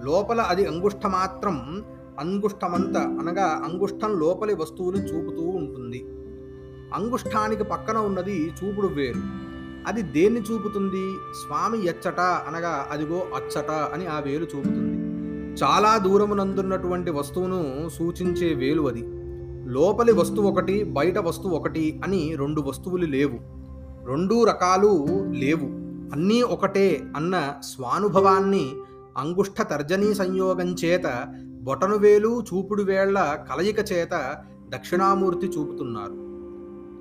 లోపల 0.05 0.41
అది 0.41 0.65
అంగుష్ఠమాత్రం 0.65 1.83
అంగుష్టమంత 2.21 2.97
అనగా 2.97 3.61
అంగుష్టం 3.63 4.19
లోపలి 4.19 4.55
వస్తువులు 4.55 4.97
చూపుతూ 4.97 5.41
ఉంటుంది. 5.41 6.05
అంగుష్టానికి 6.93 7.63
పక్కన 7.63 7.97
ఉన్నది 7.97 8.47
చూపుడు 8.47 8.87
వేరు. 8.87 9.21
అది 9.87 10.01
దేన్ని 10.01 10.41
చూపుతుంది? 10.41 11.03
స్వామి 11.13 11.85
ఎచ్చట 11.85 12.19
అనగా 12.19 12.87
అదిగో 12.91 13.27
అచ్చట 13.35 13.71
అని 13.71 14.05
ఆ 14.07 14.19
వేలు 14.19 14.43
చూపుతుంది. 14.43 15.01
చాలా 15.63 15.97
దూరమునందున్నటువంటి 15.97 17.11
వస్తువును 17.11 17.89
సూచించే 17.89 18.53
వేలు 18.53 18.81
అది. 18.81 19.03
లోపలి 19.71 20.13
వస్తువు 20.13 20.47
ఒకటి 20.47 20.83
బయట 20.83 21.17
వస్తువు 21.17 21.53
ఒకటి 21.55 22.01
అని 22.03 22.35
రెండు 22.35 22.61
వస్తువులు 22.61 23.05
లేవు. 23.05 23.39
రెండు 24.05 24.43
రకాలు 24.43 25.05
లేవు. 25.31 25.65
అన్నీ 26.11 26.41
ఒకటే 26.41 27.03
అన్న 27.15 27.53
స్వానుభవాన్ని 27.59 28.73
అంగుష్ట 29.17 29.61
తర్జనీ 29.61 30.13
సంయోగం 30.13 30.73
చేత 30.73 31.03
బొటను 31.63 31.97
వేలు 31.97 32.41
చూపుడు 32.41 32.83
వేళ్ళ 32.83 33.33
కలయిక 33.33 33.91
చేత 33.91 34.43
దక్షిణామూర్తి 34.69 35.47
చూపుతున్నారు. 35.47 36.13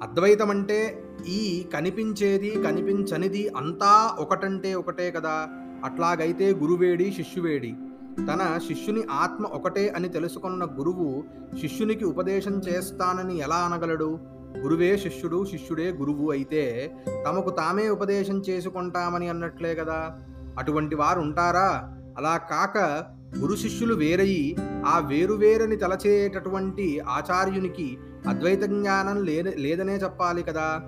అద్వైతమంటే 0.02 1.04
ఈ 1.28 1.66
కనిపించేది 1.74 2.50
కనిపించనిది 2.50 3.48
అంతా 3.48 4.16
ఒకటంటే 4.18 4.74
ఒకటే 4.74 5.10
కదా. 5.10 5.48
అట్లాగైతే 5.84 6.54
గురువేడి 6.54 7.12
శిష్యువేడి. 7.16 7.74
తన 8.18 8.58
శిష్యుని 8.68 9.02
ఆత్మ 9.10 9.44
ఒకటే 9.44 9.88
అని 9.88 10.08
తెలుసుకున్న 10.08 10.64
గురువు 10.64 11.24
శిష్యునికి 11.60 12.04
ఉపదేశం 12.04 12.52
చేస్తానని 12.52 13.38
ఎలా 13.38 13.56
అనగలడు? 13.56 14.18
గురువే 14.58 14.96
శిష్యుడు 14.96 15.44
శిష్యుడే 15.44 15.90
గురువు 15.90 16.30
అయితే 16.30 16.92
తమకు 17.26 17.50
తామే 17.50 17.88
ఉపదేశం 17.88 18.42
చేసుకుంటామని 18.50 19.28
అన్నట్లే 19.28 19.74
కదా. 19.74 20.18
అటువంటి 20.58 20.94
వారు 20.94 21.20
ఉంటారా 21.20 21.96
అలా 22.18 22.36
కాక 22.36 23.04
గురు 23.38 23.56
శిష్యులు 23.56 23.94
వేరయి 23.94 24.56
ఆ 24.87 24.99
వేరువేరని 24.99 25.76
తలచేటటువంటి 25.76 27.00
ఆచార్యునికి 27.00 27.99
అద్వైత 28.28 28.62
జ్ఞానం 28.62 29.25
లేదనే 29.56 29.96
చెప్పాలి 29.96 30.42
కదా. 30.42 30.80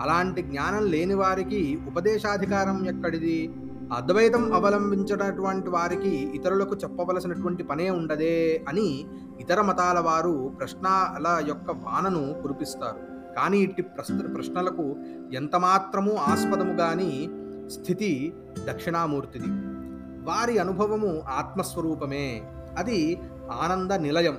అలాంటి 0.00 0.42
జ్ఞానం 0.42 0.86
లేని 0.86 1.14
వారికి 1.14 1.78
ఉపదేశాధికారం 1.86 2.88
ఎక్కడిది? 2.88 3.50
అద్వైతం 3.92 4.54
అవలంబించినటువంటి 4.54 5.70
వారికి 5.70 6.08
ఇతరులకు 6.08 6.76
చెప్పవలసినటువంటి 6.76 7.62
పనే 7.62 7.90
ఉండదే 7.90 8.64
అని 8.68 9.04
ఇతర 9.40 9.60
మతాల 9.60 9.98
వారు 9.98 10.52
ప్రశ్నల 10.60 11.44
యొక్క 11.48 11.70
వానను 11.70 12.42
కురిపిస్తారు. 12.42 13.34
కానీ 13.34 13.58
ఇట్టి 13.58 13.82
ప్రశ్న 13.82 14.20
ప్రశ్నలకు 14.20 14.96
ఎంతమాత్రమూ 15.34 16.12
ఆస్పదము 16.12 16.72
గాని 16.72 17.28
స్థితి 17.70 18.32
దక్షిణామూర్తిది. 18.68 19.69
వారి 20.30 20.58
అనుభవము 20.58 21.22
ఆత్మస్వరూపమే. 21.28 22.42
అది 22.78 23.20
ఆనంద 23.52 23.92
నిలయం. 23.92 24.38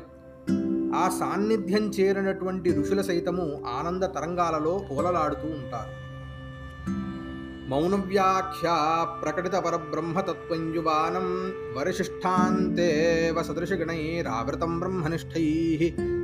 ఆ 0.95 1.09
సాన్నిధ్యం 1.19 1.89
చేరినటువంటి 1.89 2.79
ఋషుల 2.79 3.01
సైతము 3.01 3.61
ఆనంద 3.79 4.03
తరంగాలలో 4.03 4.81
పోలలాడుతూ 4.91 5.47
ఉంటారు. 5.47 6.00
మౌనవ్యాఖ్యా 7.71 9.03
ప్రకటిత 9.03 9.55
పరబ్రహ్మతత్వం 9.55 10.75
యువానం 10.75 11.53
వరిశిష్టాంతే 11.77 12.89
సదృశగణైరావృతం 13.41 14.79
బ్రహ్మనిష్టై 14.79 15.45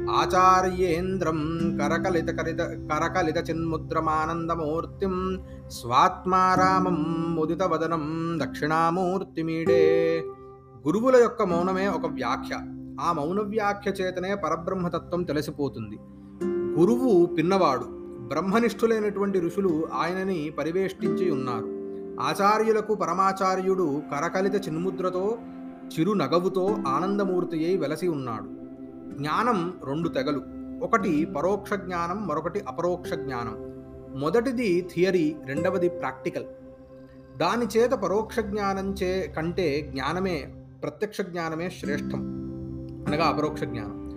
ఆచార్యేంద్రం 0.10 1.40
కరకలిత 1.82 2.30
కరిత 2.30 2.60
కరకలిత 2.60 3.50
చిన్ముద్రమానందమూర్తిం 3.50 5.44
స్వాత్మారామం 5.72 7.26
ముదిత 7.36 7.64
వదనం 7.64 8.40
దక్షిణామూర్తిమీడే 8.44 10.24
గురువుల 10.88 11.16
యొక్క 11.16 11.44
మౌనమే 11.44 11.88
ఒక 11.88 12.06
వ్యాఖ్య. 12.06 12.56
ఆ 13.02 13.12
మౌన 13.12 13.40
వ్యాఖ్య 13.40 13.92
చేతనే 13.92 14.36
పరబ్రహ్మతత్వం 14.36 15.24
తెలిసిపోతుంది. 15.24 16.00
గురువు 16.80 17.26
పిన్నవాడు. 17.26 17.97
బ్రహ్మనిష్ఠులైనటువంటి 18.28 19.40
ఋషులు 19.40 19.88
ఆయనని 19.94 20.50
పరివేష్టించి 20.50 21.32
ఉన్నారు. 21.32 21.66
ఆచార్యులకు 22.22 22.94
పరమాచార్యుడు 22.94 24.02
కరకలిత 24.12 24.68
చిన్ముద్రతో 24.68 25.38
చిరు 25.88 26.12
నగవుతో 26.12 26.78
ఆనందమూర్తి 26.88 27.66
అయి 27.66 27.78
వెలసి 27.78 28.08
ఉన్నాడు. 28.08 28.46
జ్ఞానం 29.18 29.74
రెండు 29.86 30.10
తెగలు. 30.10 30.42
ఒకటి 30.84 31.26
పరోక్ష 31.26 31.74
జ్ఞానం 31.74 32.28
మరొకటి 32.28 32.60
అపరోక్ష 32.68 33.14
జ్ఞానం. 33.14 33.84
మొదటిది 34.20 34.90
థియరీ 34.96 35.36
రెండవది 35.46 35.90
ప్రాక్టికల్. 35.90 36.46
దాని 37.38 37.80
చేత 37.80 37.92
పరోక్ష 37.92 38.40
జ్ఞానం 38.40 38.94
చే 38.94 39.34
కంటే 39.38 39.82
జ్ఞానమే 39.82 40.54
ప్రత్యక్ష 40.84 41.22
జ్ఞానమే 41.22 41.70
శ్రేష్టం. 41.70 42.20
అనగా 43.08 43.26
అపరోక్ష 43.26 43.64
జ్ఞానం. 43.64 44.08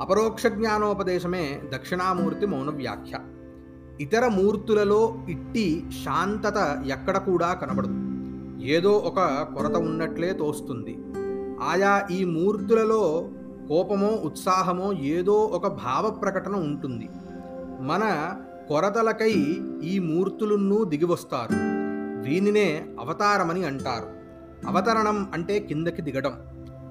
అపరోక్ష 0.00 0.46
జ్ఞానోపదేశమే 0.46 1.62
దక్షిణామూర్తి 1.74 2.46
మౌన 2.46 2.70
వ్యాఖ్య 2.70 3.18
ఇతర 4.00 4.28
మూర్తులలో 4.28 5.14
ఇట్టి 5.28 5.84
శాంతత 6.04 6.82
ఎక్కడ 6.86 7.16
కూడా 7.18 7.52
కనబడదు. 7.52 7.94
ఏదో 8.64 8.92
ఒక 8.92 9.48
కొరత 9.54 9.76
ఉన్నట్లే 9.76 10.32
తోస్తుంది. 10.32 10.98
ఆయా 11.62 12.06
ఈ 12.10 12.24
మూర్తులలో 12.24 13.28
కోపమో 13.68 14.08
ఉత్సాహమో 14.08 14.92
ఏదో 14.92 15.32
ఒక 15.32 15.66
భావ 15.66 16.10
ప్రకటన 16.10 16.54
ఉంటుంది. 16.54 17.08
మన 17.80 18.34
కొరతలకై 18.68 19.32
ఈ 19.82 19.98
మూర్తులను 19.98 20.84
దిగివస్తారు. 20.84 21.52
దీనినే 22.22 22.86
అవతారమని 23.00 23.64
అంటారు. 23.64 24.20
అవతరణం 24.68 25.30
అంటే 25.32 25.58
కిందకి 25.60 26.02
దిగడం 26.02 26.32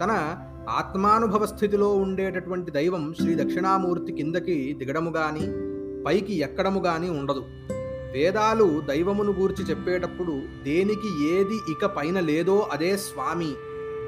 తన 0.04 0.36
ఆత్మానుభవ 0.70 1.46
స్థితిలో 1.46 1.96
ఉండేటటువంటి 1.98 2.72
దైవం 2.72 3.14
శ్రీ 3.22 3.36
దక్షిణామూర్తి 3.36 4.12
కిందకి 4.14 4.74
దిగడము 4.74 5.12
కానీ 5.12 5.69
పైకి 6.06 6.34
ఎక్కడము 6.40 6.80
గాని 6.80 7.10
ఉండదు. 7.10 7.46
వేదాలు 8.12 8.82
దైవమును 8.88 9.32
గూర్చి 9.32 9.66
చెప్పేటప్పుడు 9.66 10.42
దేనికి 10.64 11.30
ఏది 11.30 11.72
ఇక 11.72 11.86
పైన 11.86 12.20
లేదో 12.20 12.70
అదే 12.72 12.98
స్వామి 12.98 13.52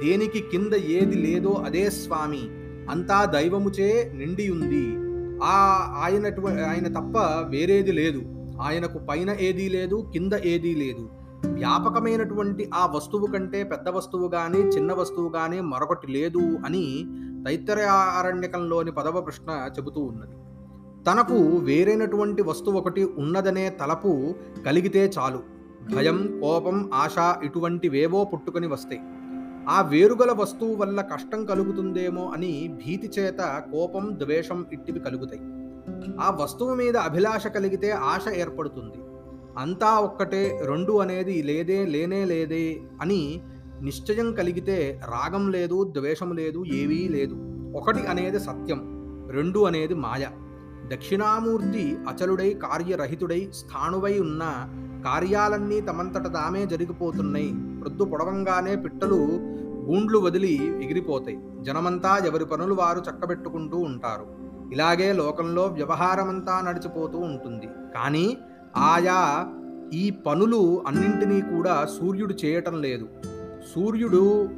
దేనికి 0.03 0.39
కింద 0.39 0.74
ఏది 0.74 1.15
లేదో 1.15 1.50
అదే 1.50 1.89
స్వామి 1.89 2.43
అంతా 2.89 3.25
దైవముచే 3.25 4.12
నిండి 4.15 4.50
ఉంది. 4.50 4.86
ఆ 5.43 5.55
ఆయన 6.03 6.25
ఆయన 6.65 6.88
తప్ప 6.88 7.17
వేరేది 7.50 7.91
లేదు. 7.91 8.21
ఆయనకు 8.62 9.00
పైన 9.10 9.36
ఏదీ 9.39 9.69
లేదు 9.69 10.10
కింద 10.13 10.33
ఏదీ 10.33 10.75
లేదు. 10.75 11.10
వ్యాపకమైనటువంటి 11.48 12.69
ఆ 12.74 12.86
వస్తువు 12.86 13.25
కంటే 13.25 13.63
పెద్ద 13.63 13.89
వస్తువు 13.89 14.27
కానీ 14.27 14.57
చిన్న 14.57 14.93
వస్తువు 14.93 15.29
కానీ 15.29 15.60
మరొకటి 15.60 16.12
లేదు 16.12 16.57
అని 16.65 17.05
తైత్తరారణ్యకంలోని 17.48 18.91
పదవ 18.91 19.21
ప్రశ్న 19.21 19.69
చెబుతూ 19.77 20.01
ఉన్నది. 20.01 20.36
తనకు 21.08 21.38
వేరైనటువంటి 21.67 22.41
వస్తువు 22.41 22.77
ఒకటి 22.77 23.03
ఉన్నదనే 23.22 23.70
తలపు 23.70 24.12
కలిగితే 24.65 25.12
చాలు. 25.17 25.39
భయం 25.93 26.17
కోపం 26.41 26.89
ఆశ 26.93 27.15
ఇటువంటివేవో 27.43 28.20
పుట్టుకొని 28.25 28.67
వస్తాయి. 28.67 29.01
ఆ 29.70 29.81
వేరుగల 29.81 30.31
వస్తువు 30.31 30.75
వల్ల 30.75 31.01
కష్టం 31.01 31.46
కలుగుతుందేమో 31.46 32.24
అని 32.36 32.51
భీతి 32.67 33.08
చేత 33.08 33.39
కోపం 33.72 34.05
ద్వేషం 34.20 34.65
ఇట్టివి 34.74 35.00
కలుగుతాయి. 35.00 35.41
ఆ 36.20 36.29
వస్తువు 36.41 36.75
మీద 36.75 36.98
అభిలాష 36.98 37.48
కలిగితే 37.48 37.91
ఆశ 37.91 38.25
ఏర్పడుతుంది. 38.41 39.00
అంతా 39.58 40.00
ఒక్కటే 40.00 40.43
రెండు 40.65 40.91
అనేది 40.91 41.41
లేదే 41.41 41.86
లేనే 41.86 42.25
లేదే 42.25 42.79
అని 43.01 43.22
నిశ్చయం 43.81 44.34
కలిగితే 44.34 45.00
రాగం 45.03 45.51
లేదు 45.51 45.77
ద్వేషం 45.98 46.31
లేదు 46.34 46.65
ఏవీ 46.81 47.01
లేదు. 47.08 47.36
ఒకటి 47.75 48.01
అనేది 48.08 48.39
సత్యం 48.39 48.81
రెండు 49.29 49.60
అనేది 49.60 49.93
మాయ. 49.93 50.25
దక్షిణామూర్తి 50.91 51.98
అచలుడై 52.07 52.53
కార్యరహితుడై 52.53 53.50
స్థాణువై 53.53 54.19
ఉన్న 54.19 54.43
కార్యాలన్నీ 55.05 55.81
తమంతట 55.81 56.33
తామే 56.33 56.65
జరిగిపోతున్నాయి. 56.65 57.53
ప్రొద్దు 57.81 58.03
పొడవంగానే 58.03 58.75
పిట్టలు 58.75 59.19
గూండ్లు 59.88 60.19
వదిలి 60.19 60.83
ఎగిరిపోతాయి. 60.86 61.39
జనమంతా 61.62 62.17
ఎవరి 62.25 62.45
పనులు 62.45 62.74
వారు 62.74 63.00
చక్కబెట్టుకుంటూ 63.00 63.77
ఉంటారు. 63.77 64.25
ఇలాగే 64.74 65.13
లోకంలో 65.13 65.65
వ్యవహారమంతా 65.65 66.62
నడిచిపోతూ 66.67 67.17
ఉంటుంది. 67.17 67.69
కానీ 67.95 68.38
ఆయా 68.77 69.48
ఈ 69.93 70.10
పనులు 70.10 70.83
అన్నింటినీ 70.88 71.41
కూడా 71.41 71.88
సూర్యుడు 72.00 72.33
చేయటం 72.45 72.81
లేదు. 72.81 73.07
సూర్యుడు 73.75 74.50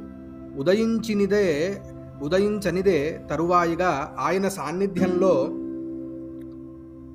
ఉదయించినిదే 0.58 1.82
ఉదయించనిదే 2.22 3.20
తరువాయిగా 3.30 4.16
ఆయన 4.18 4.48
సాన్నిధ్యంలో 4.48 5.48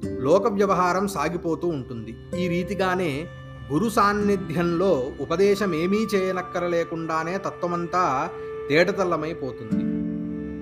లోక 0.06 0.48
వ్యవహారం 0.48 1.08
సాగిపోతూ 1.08 1.68
ఉంటుంది. 1.68 2.42
ఈ 2.42 2.48
రీతిగానే 2.48 3.28
గురు 3.74 3.90
సాన్నిధ్యంలో 3.90 5.12
ఉపదేశం 5.20 5.76
ఏమీ 5.76 5.98
చేయనక్కరలేకుండానే 5.98 7.38
తత్వమంతా 7.38 8.30
తేటతల్లమైపోతుంది 8.70 9.84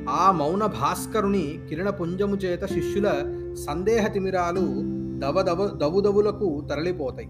ఆ 0.10 0.32
మౌన 0.32 0.66
భాస్కరుని 0.66 1.60
కిరణపుంజము 1.70 2.36
చేత 2.36 2.66
శిష్యుల 2.66 3.10
సందేహ 3.68 4.08
తిమిరాలు 4.08 4.66
దవదవ 5.20 5.68
దవుదవులకు 5.68 6.68
తరలిపోతాయి. 6.70 7.28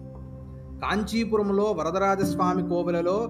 కాంచీపురంలో 0.82 1.72
వరదరాజస్వామి 1.72 2.70
కోవెలలో 2.70 3.28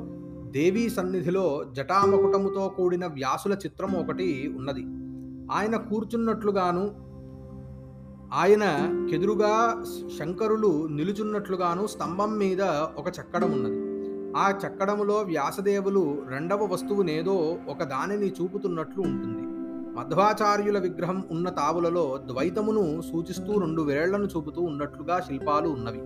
దేవీ 0.52 0.90
సన్నిధిలో 0.90 1.66
జటామకుటముతో 1.74 2.70
కూడిన 2.70 3.06
వ్యాసుల 3.06 3.54
చిత్రం 3.54 3.92
ఒకటి 3.92 4.54
ఉన్నది. 4.58 4.82
ఆయన 5.52 5.76
కూర్చున్నట్లుగాను 5.76 7.07
ఆయన 8.34 8.63
కెదురుగా 9.10 9.84
శంకరులు 10.20 10.88
నిలుచున్నట్లుగాను 10.88 11.88
స్తంభం 11.88 12.38
మీద 12.38 12.62
ఒక 12.98 13.08
చక్కడం 13.08 13.52
ఉన్నది. 13.52 13.88
ఆ 14.38 14.50
చక్కడములో 14.50 15.16
వ్యాసదేవులు 15.16 16.18
రెండవ 16.30 16.66
వస్తువునేదో 16.66 17.58
ఒక 17.68 17.84
దానిని 17.84 18.34
చూపుతున్నట్లు 18.42 19.02
ఉంటుంది. 19.02 19.48
మధ్వాచార్యుల 20.00 20.80
విగ్రహం 20.80 21.24
ఉన్న 21.32 21.50
తావులలో 21.50 22.20
ద్వైతమును 22.26 23.02
సూచిస్తూ 23.02 23.60
రెండు 23.60 23.82
వేళ్ళను 23.82 24.26
చూపుతూ 24.26 24.62
ఉన్నట్లుగా 24.62 25.20
శిల్పాలు 25.20 25.70
ఉన్నవి. 25.70 26.02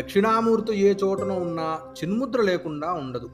దక్షిణామూర్తి 0.00 0.78
ఏ 0.78 0.94
చోటన 1.04 1.32
ఉన్నా 1.32 1.78
చిన్ముద్ర 2.02 2.40
లేకుండా 2.40 2.92
ఉండదు. 2.92 3.30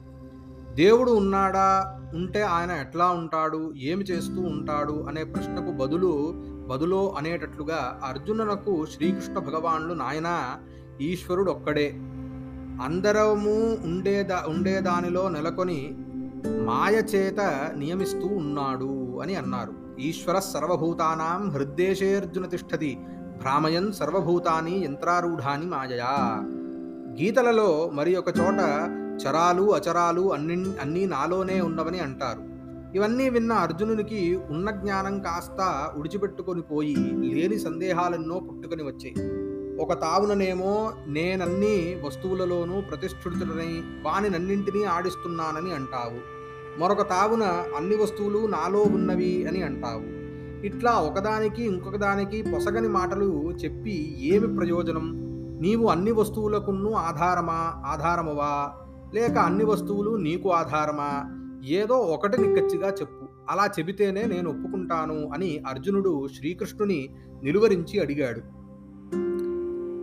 దేవుడు 0.73 1.11
ఉన్నాడా? 1.11 1.99
ఉంటే 2.15 2.41
ఆయన 2.41 2.71
ఎట్లా 2.71 3.09
ఉంటాడు? 3.09 3.73
ఏమి 3.77 4.03
చేస్తూ 4.03 4.41
ఉంటాడు? 4.41 5.05
అనే 5.07 5.23
ప్రశ్నకు 5.23 5.71
బదులు 5.71 6.33
బదులో 6.69 7.15
అనేటట్లుగా 7.17 8.01
అర్జునునకు 8.03 8.85
శ్రీకృష్ణ 8.85 9.33
భగవానుడు 9.33 9.93
నాయన 9.93 10.29
ఈశ్వరుడు 11.01 11.51
ఒక్కడే. 11.51 11.87
అందరము 12.85 13.77
ఉండేదా 13.83 14.45
ఉండేదానిలో 14.47 15.29
నెలకొని 15.29 15.79
మాయ 16.65 16.95
చేత 16.95 17.39
నియమిస్తూ 17.75 18.27
ఉన్నాడు 18.27 19.19
అని 19.21 19.35
అన్నారు. 19.35 19.73
ఈశ్వర 19.99 20.39
సర్వభూతానాం 20.39 21.49
హృద్దేశేర్జున 21.49 22.45
తిష్టది 22.45 22.97
భ్రామయన్ 23.41 23.93
సర్వభూతాని 23.93 24.75
యంత్రారూఢాని 24.85 25.65
మాయయా. 25.65 26.13
గీతలలో 27.17 27.69
మరి 27.93 28.15
ఒక 28.15 28.29
చోట 28.39 28.59
చరాలు 29.23 29.75
అచరాలు 29.75 30.33
అన్ని 30.33 30.57
అన్నీ 30.81 31.05
నాలోనే 31.05 31.61
ఉన్నవని 31.61 31.99
అంటారు. 31.99 32.48
ఇవన్నీ 32.95 33.29
విన్న 33.29 33.53
అర్జునునికి 33.53 34.39
ఉన్న 34.49 34.71
జ్ఞానం 34.71 35.19
కాస్త 35.19 35.91
ఉడిచిపెట్టుకొని 35.97 36.61
పోయి 36.61 36.95
లేని 37.21 37.59
సందేహాలెన్నో 37.59 38.39
పుట్టుకొని 38.39 38.83
వచ్చాయి. 38.83 39.49
ఒక 39.81 39.93
తావుననేమో 39.93 40.91
నేనన్ని 41.07 42.01
వస్తువులలోనూ 42.05 42.81
ప్రతిష్ఠితుడనై 42.81 43.81
వానినన్నింటినీ 44.03 44.83
ఆడిస్తున్నానని 44.83 45.73
అంటావు. 45.73 46.39
మరొక 46.79 47.09
తావున 47.09 47.43
అన్ని 47.77 47.95
వస్తువులు 47.95 48.47
నాలో 48.47 48.81
ఉన్నవి 48.81 49.47
అని 49.47 49.61
అంటావు. 49.61 50.19
ఇట్లా 50.65 50.91
ఒకదానికి 50.91 51.63
ఇంకొక 51.63 51.95
దానికి 51.95 52.41
పొసగని 52.41 52.87
మాటలు 52.87 53.51
చెప్పి 53.51 54.17
ఏమి 54.19 54.55
ప్రయోజనం? 54.55 55.11
నీవు 55.61 55.87
అన్ని 55.87 56.11
వస్తువులకున్ను 56.11 56.93
ఆధారమా? 56.93 57.73
ఆధారమువా? 57.85 58.71
లేక 59.13 59.37
అన్ని 59.37 59.65
వస్తువులు 59.65 60.15
నీకు 60.15 60.51
ఆధారమా? 60.51 61.38
ఏదో 61.63 61.97
ఒకటి 61.97 62.41
నిక్కచ్చిగా 62.41 62.89
చెప్పు. 62.89 63.27
అలా 63.49 63.69
చెబితేనే 63.79 64.25
నేను 64.25 64.49
ఒప్పుకుంటాను 64.49 65.29
అని 65.33 65.63
అర్జునుడు 65.67 66.27
శ్రీకృష్ణుని 66.37 67.09
నిలువరించి 67.43 67.99
అడిగాడు. 67.99 68.59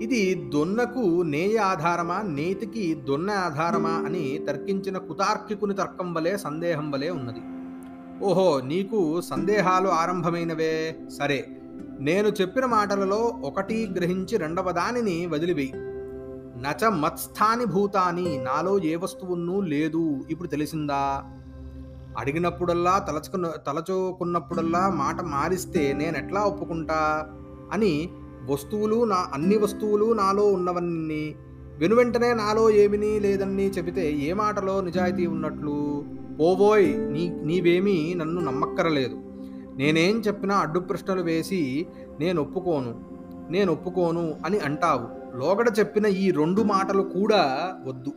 ఇది 0.02 0.50
దొన్నకు 0.54 1.22
నేయ 1.22 1.56
ఆధారమా 1.56 2.22
నేతికి 2.22 2.94
దొన్న 2.94 3.30
ఆధారమా 3.30 3.90
అని 3.90 4.40
తర్కించిన 4.48 4.98
కుతార్కికుని 4.98 5.74
తర్కం 5.74 6.14
వలె 6.14 6.36
సందేహం 6.36 6.90
వలె 6.90 7.08
ఉన్నది. 7.08 7.40
ఓహో 8.24 8.60
నీకు 8.60 9.20
సందేహాలు 9.20 9.88
ఆరంభమైనవే? 9.88 10.96
సరే. 11.18 11.48
నేను 12.00 12.28
చెప్పిన 12.28 12.64
మాటలలో 12.64 13.16
ఒకటి 13.16 13.88
గ్రహించి 13.96 14.36
రెండవ 14.36 14.70
దానిని 14.70 15.26
వదిలివేయి. 15.26 15.72
నచ 16.56 16.88
మత్స్థాని 16.88 17.64
భూతాని 17.64 18.38
నాలో 18.38 18.78
ఏ 18.78 18.96
వస్తువును 18.96 19.60
లేదు. 19.60 20.24
ఇప్పుడు 20.30 20.48
తెలిసిందా? 20.48 21.32
అడిగినప్పుడల్లా 22.18 22.98
తలచుకున్న 22.98 23.52
తలచుకున్నప్పుడల్లా 23.66 24.88
మాట 24.88 25.20
మారిస్తే 25.20 25.92
నేను 25.92 26.18
ఎట్లా 26.18 26.40
ఒప్పుకుంటా? 26.40 27.26
అని 27.72 28.10
వస్తువులు 28.50 29.04
నా 29.04 29.26
అన్ని 29.34 29.56
వస్తువులు 29.56 30.12
నాలో 30.12 30.44
ఉన్నవన్నీ 30.52 31.34
వెనువెంటనే 31.78 32.34
నాలో 32.34 32.70
ఏమిని 32.70 33.20
లేదని 33.20 33.68
చెబితే 33.68 34.12
ఏ 34.12 34.32
మాటలో 34.32 34.80
నిజాయితీ 34.80 35.26
ఉన్నట్లు? 35.26 36.04
పోబోయ్ 36.40 37.12
నీ 37.12 37.28
నీవేమీ 37.28 38.14
నన్ను 38.14 38.40
నమ్మక్కరలేదు. 38.40 39.14
నేనేం 39.76 40.20
చెప్పినా 40.20 40.56
అడ్డు 40.56 40.80
ప్రశ్నలు 40.80 41.22
వేసి 41.22 41.86
నేను 42.20 42.42
ఒప్పుకోను 42.42 43.04
నేను 43.50 43.72
ఒప్పుకోను 43.72 44.34
అని 44.46 44.58
అంటావు. 44.58 45.36
లోగడ 45.38 45.72
చెప్పిన 45.78 46.06
ఈ 46.06 46.30
రెండు 46.30 46.62
మాటలు 46.62 47.02
కూడా 47.02 47.74
వద్దు. 47.86 48.12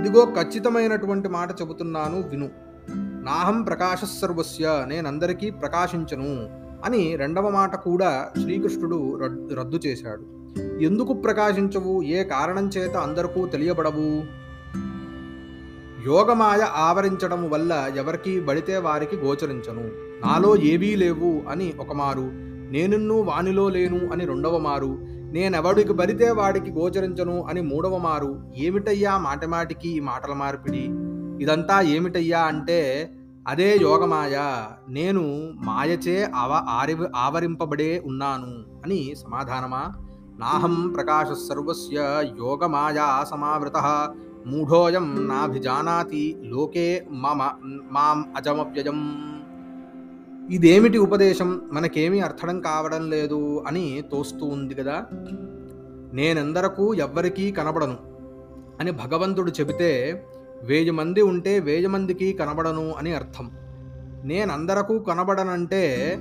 ఇదిగో 0.00 0.24
ఖచ్చితమైనటువంటి 0.24 1.28
మాట 1.28 1.60
చెబుతున్నాను 1.60 2.28
విను. 2.28 2.65
నాహం 2.94 3.62
ప్రకాశ 3.62 3.98
సర్వస్య 4.22 4.84
నేనందరికీ 4.88 5.50
ప్రకాశించను 5.50 6.48
అని 6.84 7.16
రెండవ 7.16 7.50
మాట 7.50 7.76
కూడా 7.76 8.28
శ్రీకృష్ణుడు 8.42 9.18
రద్దు 9.54 9.80
చేశాడు. 9.86 10.36
ఎందుకు 10.82 11.12
ప్రకాశించవు? 11.12 12.02
ఏ 12.02 12.24
కారణం 12.24 12.68
చేత 12.68 12.96
అందరికూ 12.96 13.46
తెలియబడవు? 13.46 14.36
యోగమాయ 16.06 16.66
ఆవరించడం 16.76 17.50
వల్ల 17.50 17.92
ఎవరికి 17.96 18.40
బడితే 18.40 18.76
వారికి 18.76 19.16
గోచరించను. 19.16 19.82
నాలో 20.26 20.56
ఏవీ 20.56 20.96
లేవు 20.96 21.42
అని 21.48 21.72
ఒక 21.80 21.92
మారు 21.92 22.30
నేనున్ను 22.72 23.14
వానిలో 23.14 23.68
లేను 23.68 24.12
అని 24.12 24.24
రెండవ 24.24 24.58
మారు 24.58 24.98
నేనెవడికి 25.32 25.92
బడితే 25.92 26.30
వాడికి 26.30 26.70
గోచరించను 26.70 27.42
అని 27.42 27.60
మూడవ 27.60 27.98
మారు 27.98 28.40
ఏమిటయ్యా 28.56 29.18
మాటమాటికి 29.18 29.88
ఈ 29.88 30.00
మాటల 30.00 30.32
మార్పిడి? 30.32 31.05
ఇదంతా 31.40 31.80
ఏమిటయ్యా 31.80 32.40
అంటే 32.40 33.10
అదే 33.48 33.78
యోగమాయ. 33.82 34.64
నేను 34.88 35.52
మాయచే 35.54 36.24
ఆవ 36.34 36.52
ఆరి 36.52 36.96
ఆవరింపబడే 37.16 38.02
ఉన్నాను 38.06 38.64
అని 38.84 39.14
సమాధానమా? 39.16 39.92
నాహం 40.38 40.92
ప్రకాశ 40.92 41.26
సర్వస్య 41.26 41.96
యోగమాయా 42.38 43.24
సమావృత. 43.30 43.76
మూఢోయం 44.46 45.28
నాభిజానాతి 45.28 46.36
లోకే 46.42 47.06
మమ 47.10 47.50
మాం 47.90 48.32
అజమవ్యయం. 48.36 49.32
ఇదేమిటి 50.50 50.98
ఉపదేశం? 50.98 51.60
మనకేమీ 51.72 52.20
అర్థం 52.20 52.60
కావడం 52.60 53.10
లేదు 53.10 53.64
అని 53.66 54.02
తోస్తూ 54.12 54.46
ఉంది 54.46 54.74
కదా? 54.74 55.06
నేనందరకు 56.12 56.94
ఎవ్వరికీ 56.94 57.52
కనబడను 57.52 57.96
అని 58.80 58.90
భగవంతుడు 58.90 59.50
చెబితే 59.50 60.24
వేయి 60.62 60.90
మంది 60.90 61.22
ఉంటే 61.22 61.58
వేయి 61.58 61.86
మందికి 61.86 62.32
కనబడను 62.32 62.92
అని 62.92 63.14
అర్థం. 63.14 63.50
నేనందరకు 64.24 64.98
కనబడనంటే 64.98 66.18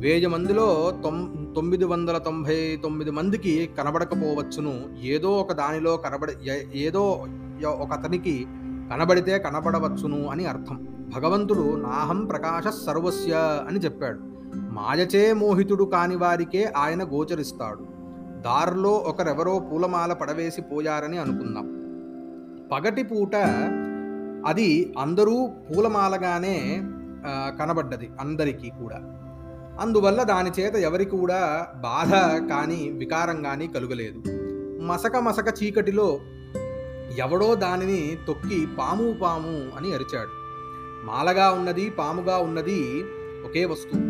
వేయి 0.00 0.26
మందిలో 0.26 0.92
తొమ్ 1.04 1.54
తొమ్మిది 1.54 1.84
వందల 1.84 2.18
తొంభై 2.18 2.80
తొమ్మిది 2.82 3.10
మందికి 3.10 3.70
కనబడకపోవచ్చును. 3.78 4.74
ఏదో 5.02 5.30
ఒక 5.30 5.52
దానిలో 5.52 5.96
కనబడ 5.96 6.30
ఏదో 6.74 7.26
ఒక 7.66 7.92
అతనికి 7.92 8.46
కనబడితే 8.92 9.38
కనబడవచ్చును 9.38 10.26
అని 10.26 10.46
అర్థం. 10.46 10.88
భగవంతుడు 11.16 11.76
నాహం 11.76 12.24
ప్రకాశ 12.24 12.86
సర్వస్య 12.86 13.64
అని 13.68 13.78
చెప్పాడు. 13.78 14.20
మాయచే 14.56 15.32
మోహితుడు 15.32 15.84
కాని 15.84 16.16
వారికే 16.16 16.64
ఆయన 16.64 17.04
గోచరిస్తాడు. 17.04 17.86
దారిలో 18.42 18.90
ఒకరెవరో 18.90 19.58
పూలమాల 19.58 20.12
పడవేసి 20.12 20.62
పోయారని 20.62 21.18
అనుకుందాం. 21.18 21.71
పగటి 22.72 23.02
పూట 23.02 23.36
అది 24.46 24.68
అందరూ 24.98 25.36
పూలమాలగానే 25.66 26.56
కనబడ్డది 27.58 28.08
అందరికీ 28.20 28.68
కూడా. 28.68 28.98
అందువల్ల 29.80 30.22
దాని 30.22 30.50
చేత 30.60 30.74
ఎవరి 30.88 31.04
కూడా 31.04 31.40
బాధ 31.76 32.12
కానీ 32.50 32.80
వికారం 32.90 33.42
కానీ 33.42 33.66
కలుగలేదు. 33.66 34.20
మసక 34.82 35.16
మసక 35.16 35.48
చీకటిలో 35.62 36.08
ఎవడో 37.18 37.54
దానిని 37.54 38.16
తొక్కి 38.26 38.58
పాము 38.78 39.06
పాము 39.22 39.54
అని 39.76 39.88
అరిచాడు. 39.94 40.34
మాలగా 41.06 41.46
ఉన్నది 41.50 41.90
పాముగా 41.90 42.36
ఉన్నది 42.38 42.80
ఒకే 43.46 43.64
వస్తువు. 43.64 44.02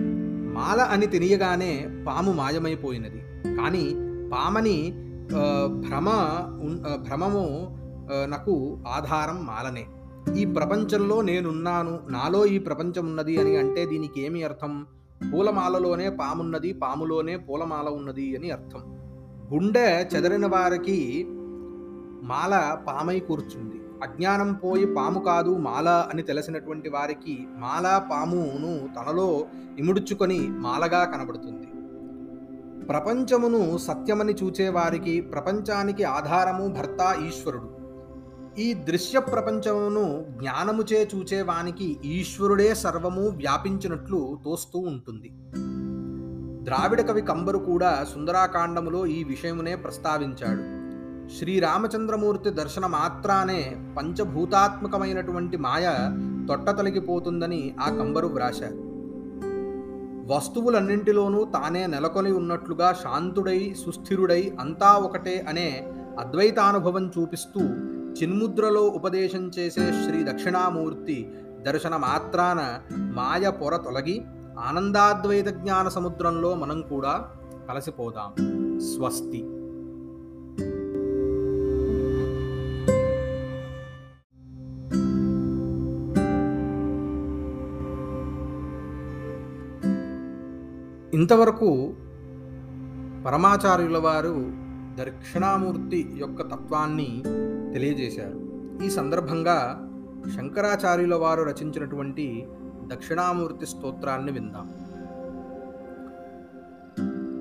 మాల 0.56 0.80
అని 0.94 1.06
తెలియగానే 1.06 1.88
పాము 2.08 2.32
మాయమైపోయినది. 2.32 3.20
కానీ 3.56 3.84
పామని 4.30 4.78
భ్రమ 5.84 6.08
భ్రమము 7.02 7.46
నాకు 8.28 8.78
ఆధారం 8.88 9.46
మాలనే. 9.46 9.86
ఈ 10.36 10.44
ప్రపంచంలో 10.44 11.22
నేనున్నాను 11.22 12.00
నాలో 12.08 12.46
ఈ 12.46 12.58
ప్రపంచం 12.58 13.06
ఉన్నది 13.06 13.40
అని 13.40 13.56
అంటే 13.56 13.86
దీనికి 13.86 14.22
ఏమి 14.22 14.42
అర్థం? 14.42 14.86
పూలమాలలోనే 15.34 16.10
పామున్నది 16.10 16.72
పాములోనే 16.72 17.36
పూలమాల 17.36 17.88
ఉన్నది 17.88 18.36
అని 18.36 18.50
అర్థం. 18.50 18.80
గుండె 19.54 20.08
చెదరిన 20.14 20.46
వారికి 20.46 21.26
మాల 22.22 22.76
పామై 22.88 23.20
కూర్చుంది. 23.20 23.80
అజ్ఞానం 24.02 24.52
పోయి 24.52 24.86
పాము 24.86 25.20
కాదు 25.20 25.56
మాల 25.56 25.88
అని 25.88 26.22
తెలిసినటువంటి 26.22 26.88
వారికి 26.88 27.46
మాల 27.56 28.02
పామును 28.10 28.88
తనలో 28.96 29.46
ఇముడుచుకొని 29.78 30.40
మాలగా 30.48 31.04
కనబడుతుంది. 31.04 31.66
ప్రపంచమును 32.86 33.78
సత్యమని 33.78 34.32
చూచేవారికి 34.32 35.20
ప్రపంచానికి 35.20 36.04
ఆధారము 36.04 36.68
భర్త 36.68 37.16
ఈశ్వరుడు. 37.26 37.81
ఈ 38.58 38.74
దృశ్య 38.74 39.20
ప్రపంచమును 39.20 40.24
జ్ఞానముచే 40.30 41.08
చూచేవానికి 41.14 41.96
ఈశ్వరుడే 42.04 42.74
సర్వము 42.74 43.28
వ్యాపించినట్లు 43.28 44.38
తోస్తూ 44.44 44.78
ఉంటుంది. 44.78 45.30
ద్రావిడ 46.64 47.00
కవి 47.00 47.22
కంబరు 47.22 47.58
కూడా 47.58 48.06
సుందరాకాండములో 48.14 49.06
ఈ 49.06 49.24
విషయమునే 49.24 49.76
ప్రస్తావించాడు. 49.76 50.82
శ్రీరామచంద్రమూర్తి 51.38 52.50
దర్శన 52.50 52.86
మాత్రానే 52.86 53.76
పంచభూతాత్మకమైనటువంటి 53.96 55.56
మాయ 55.56 55.86
తొట్టతలిగిపోతుందని 56.48 57.74
ఆ 57.80 57.90
కంబరు 57.90 58.26
వ్రాశారు. 58.26 58.92
వస్తువులన్నింటిలోనూ 60.34 61.44
తానే 61.44 61.86
నెలకొని 61.86 62.32
ఉన్నట్లుగా 62.32 62.92
శాంతుడై 62.92 63.74
సుస్థిరుడై 63.86 64.52
అంతా 64.60 64.92
ఒకటే 64.92 65.46
అనే 65.48 65.88
అద్వైతానుభవం 66.18 67.10
చూపిస్తూ 67.18 67.60
చిన్ముద్రలో 68.12 68.82
ఉపదేశం 68.82 69.50
చేసే 69.58 69.92
శ్రీ 69.92 70.24
దక్షిణామూర్తి 70.24 71.30
దర్శన 71.62 71.96
మాత్రాన 71.96 72.80
మాయ 72.94 73.50
పొర 73.50 73.76
తొలగి 73.76 74.22
ఆనందాద్వైత 74.58 75.46
జ్ఞాన 75.46 75.88
సముద్రంలో 75.88 76.54
మనం 76.54 76.82
కూడా 76.82 77.30
కలసిపోదాం. 77.68 78.32
స్వస్తి. 78.78 79.38
ఇంతవరకు 91.16 91.94
పరమాచార్యుల 93.26 93.98
వారు 93.98 94.52
దక్షిణామూర్తి 95.00 96.10
యొక్క 96.14 96.42
తత్వాన్ని 96.42 97.22
తెలియజేశారు. 97.72 98.38
ఈ 98.84 98.90
సందర్భంగా 98.90 99.88
శంకరాచార్యుల 100.36 101.14
వారు 101.14 101.42
రచించినటువంటి 101.42 102.46
దక్షిణామూర్తి 102.86 103.66
స్తోత్రాన్ని 103.66 104.32
విందాం. 104.32 104.74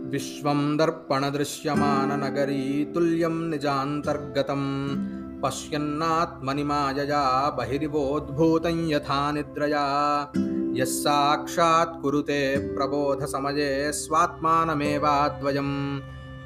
విశ్వం 0.10 0.78
దర్పణ 0.78 1.30
దృశ్యమాన 1.30 2.15
నగరీ 2.15 2.88
తుల్యం 2.96 3.52
నిజాంతర్గతం 3.52 4.63
పశ్యన్నాత్మని 5.46 6.63
మాయయా 6.63 7.54
బహిరివోద్భూతం 7.58 8.91
యథా 8.91 9.32
నిద్రయా 9.32 9.86
యస్సాక్షాత్ 10.78 12.04
కురుతే 12.04 12.74
ప్రబోధ 12.78 13.24
సమయే 13.26 13.91
స్వాత్మానమేవాద్వయం 13.91 15.70